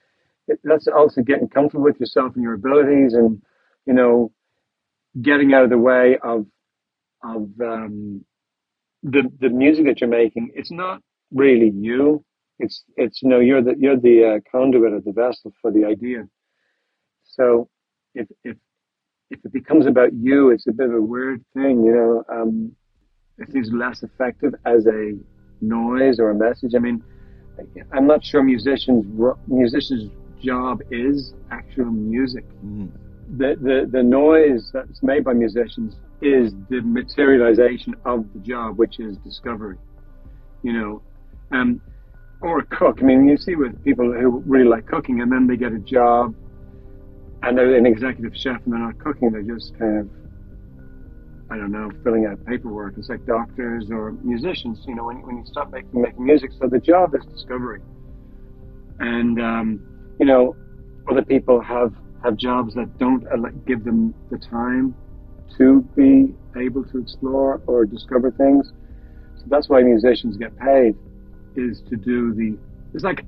it, 0.48 0.58
that's 0.64 0.88
also 0.88 1.22
getting 1.22 1.48
comfortable 1.48 1.84
with 1.84 1.98
yourself 2.00 2.34
and 2.34 2.42
your 2.42 2.54
abilities 2.54 3.14
and 3.14 3.40
you 3.86 3.94
know 3.94 4.32
getting 5.22 5.54
out 5.54 5.64
of 5.64 5.70
the 5.70 5.78
way 5.78 6.18
of 6.22 6.46
of 7.22 7.48
um, 7.60 8.24
the 9.02 9.22
the 9.40 9.48
music 9.48 9.86
that 9.86 10.00
you're 10.00 10.10
making. 10.10 10.50
It's 10.54 10.72
not 10.72 11.00
really 11.32 11.70
you. 11.70 12.24
It's 12.58 12.82
it's 12.96 13.22
you 13.22 13.28
know 13.28 13.40
you're 13.40 13.62
the 13.62 13.74
you're 13.78 13.98
the 13.98 14.36
uh, 14.36 14.50
conduit 14.50 14.92
or 14.92 15.00
the 15.00 15.12
vessel 15.12 15.52
for 15.62 15.70
the 15.70 15.84
idea. 15.84 16.24
So 17.24 17.68
if 18.14 18.26
if 18.44 18.56
if 19.30 19.44
it 19.44 19.52
becomes 19.52 19.86
about 19.86 20.12
you, 20.12 20.50
it's 20.50 20.66
a 20.66 20.72
bit 20.72 20.88
of 20.88 20.94
a 20.94 21.00
weird 21.00 21.44
thing, 21.54 21.84
you 21.84 21.92
know. 21.92 22.24
Um, 22.28 22.76
it 23.38 23.52
seems 23.52 23.70
less 23.72 24.02
effective 24.02 24.54
as 24.64 24.86
a 24.86 25.16
noise 25.60 26.18
or 26.18 26.30
a 26.30 26.34
message. 26.34 26.74
I 26.74 26.78
mean, 26.78 27.02
I'm 27.92 28.06
not 28.06 28.24
sure 28.24 28.42
musicians 28.42 29.04
musicians' 29.46 30.10
job 30.40 30.82
is 30.90 31.34
actual 31.50 31.86
music. 31.86 32.44
Mm 32.64 32.90
the, 33.28 33.56
the, 33.60 33.88
the 33.90 34.02
noise 34.02 34.70
that's 34.72 35.02
made 35.02 35.24
by 35.24 35.32
musicians 35.32 35.96
is 36.20 36.54
the 36.70 36.80
materialization 36.82 37.94
of 38.04 38.24
the 38.32 38.38
job, 38.40 38.78
which 38.78 39.00
is 39.00 39.16
discovery. 39.18 39.78
You 40.62 40.72
know, 40.72 41.02
um, 41.52 41.80
or 42.40 42.60
a 42.60 42.64
cook. 42.64 42.98
I 43.00 43.04
mean, 43.04 43.28
you 43.28 43.36
see 43.36 43.56
with 43.56 43.82
people 43.84 44.12
who 44.12 44.42
really 44.46 44.68
like 44.68 44.86
cooking, 44.86 45.20
and 45.20 45.30
then 45.30 45.46
they 45.46 45.56
get 45.56 45.72
a 45.72 45.78
job, 45.78 46.34
and 47.42 47.56
they're 47.56 47.74
an 47.76 47.86
executive 47.86 48.36
chef, 48.36 48.62
and 48.64 48.72
they're 48.72 48.80
not 48.80 48.98
cooking; 48.98 49.30
they're 49.30 49.42
just 49.42 49.78
kind 49.78 49.98
of, 49.98 50.08
I 51.50 51.56
don't 51.56 51.70
know, 51.70 51.90
filling 52.02 52.26
out 52.26 52.44
paperwork. 52.44 52.94
It's 52.98 53.08
like 53.08 53.24
doctors 53.24 53.88
or 53.90 54.12
musicians. 54.22 54.84
You 54.86 54.96
know, 54.96 55.04
when 55.04 55.22
when 55.22 55.38
you 55.38 55.44
stop 55.46 55.70
making 55.70 56.00
making 56.00 56.24
music, 56.24 56.50
so 56.58 56.68
the 56.68 56.80
job 56.80 57.14
is 57.14 57.24
discovery, 57.26 57.80
and 58.98 59.40
um, 59.40 60.16
you 60.18 60.26
know, 60.26 60.56
other 61.08 61.24
people 61.24 61.60
have 61.60 61.94
have 62.24 62.36
jobs 62.36 62.74
that 62.74 62.98
don't 62.98 63.24
give 63.66 63.84
them 63.84 64.14
the 64.30 64.38
time 64.38 64.94
to 65.56 65.82
be 65.94 66.34
able 66.56 66.84
to 66.84 66.98
explore 66.98 67.62
or 67.66 67.84
discover 67.84 68.30
things. 68.30 68.72
So 69.36 69.44
that's 69.46 69.68
why 69.68 69.82
musicians 69.82 70.36
get 70.36 70.56
paid 70.58 70.96
is 71.54 71.82
to 71.88 71.96
do 71.96 72.34
the, 72.34 72.58
it's 72.94 73.04
like, 73.04 73.24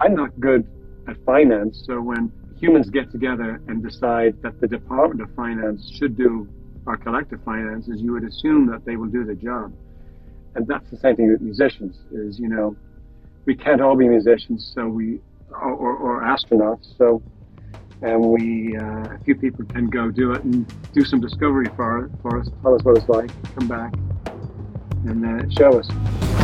I'm 0.00 0.14
not 0.14 0.38
good 0.40 0.66
at 1.08 1.16
finance. 1.24 1.82
So 1.86 2.00
when 2.00 2.32
humans 2.58 2.90
get 2.90 3.10
together 3.10 3.60
and 3.68 3.82
decide 3.82 4.40
that 4.42 4.60
the 4.60 4.66
Department 4.66 5.22
of 5.22 5.34
Finance 5.34 5.90
should 5.96 6.16
do 6.16 6.48
our 6.86 6.96
collective 6.96 7.42
finances, 7.44 8.00
you 8.00 8.12
would 8.12 8.24
assume 8.24 8.66
that 8.66 8.84
they 8.84 8.96
will 8.96 9.08
do 9.08 9.24
the 9.24 9.34
job. 9.34 9.72
And 10.54 10.66
that's 10.66 10.88
the 10.90 10.96
same 10.96 11.16
thing 11.16 11.30
with 11.30 11.40
musicians 11.40 11.96
is, 12.10 12.38
you 12.38 12.48
know, 12.48 12.76
we 13.46 13.54
can't 13.54 13.80
all 13.80 13.96
be 13.96 14.08
musicians. 14.08 14.72
So 14.74 14.88
we, 14.88 15.20
or, 15.50 15.96
or, 15.96 16.22
astronauts. 16.22 16.96
So, 16.96 17.22
and 18.02 18.20
we, 18.20 18.76
uh, 18.76 19.14
a 19.14 19.18
few 19.24 19.34
people 19.34 19.64
can 19.66 19.88
go 19.88 20.10
do 20.10 20.32
it 20.32 20.42
and 20.42 20.66
do 20.92 21.04
some 21.04 21.20
discovery 21.20 21.66
for, 21.76 22.10
for 22.22 22.40
us, 22.40 22.48
tell 22.62 22.74
us 22.74 22.82
what 22.82 22.96
it's 22.96 23.08
like, 23.08 23.30
come 23.54 23.68
back 23.68 23.94
and 25.06 25.24
uh, 25.24 25.48
show 25.50 25.78
us. 25.78 26.39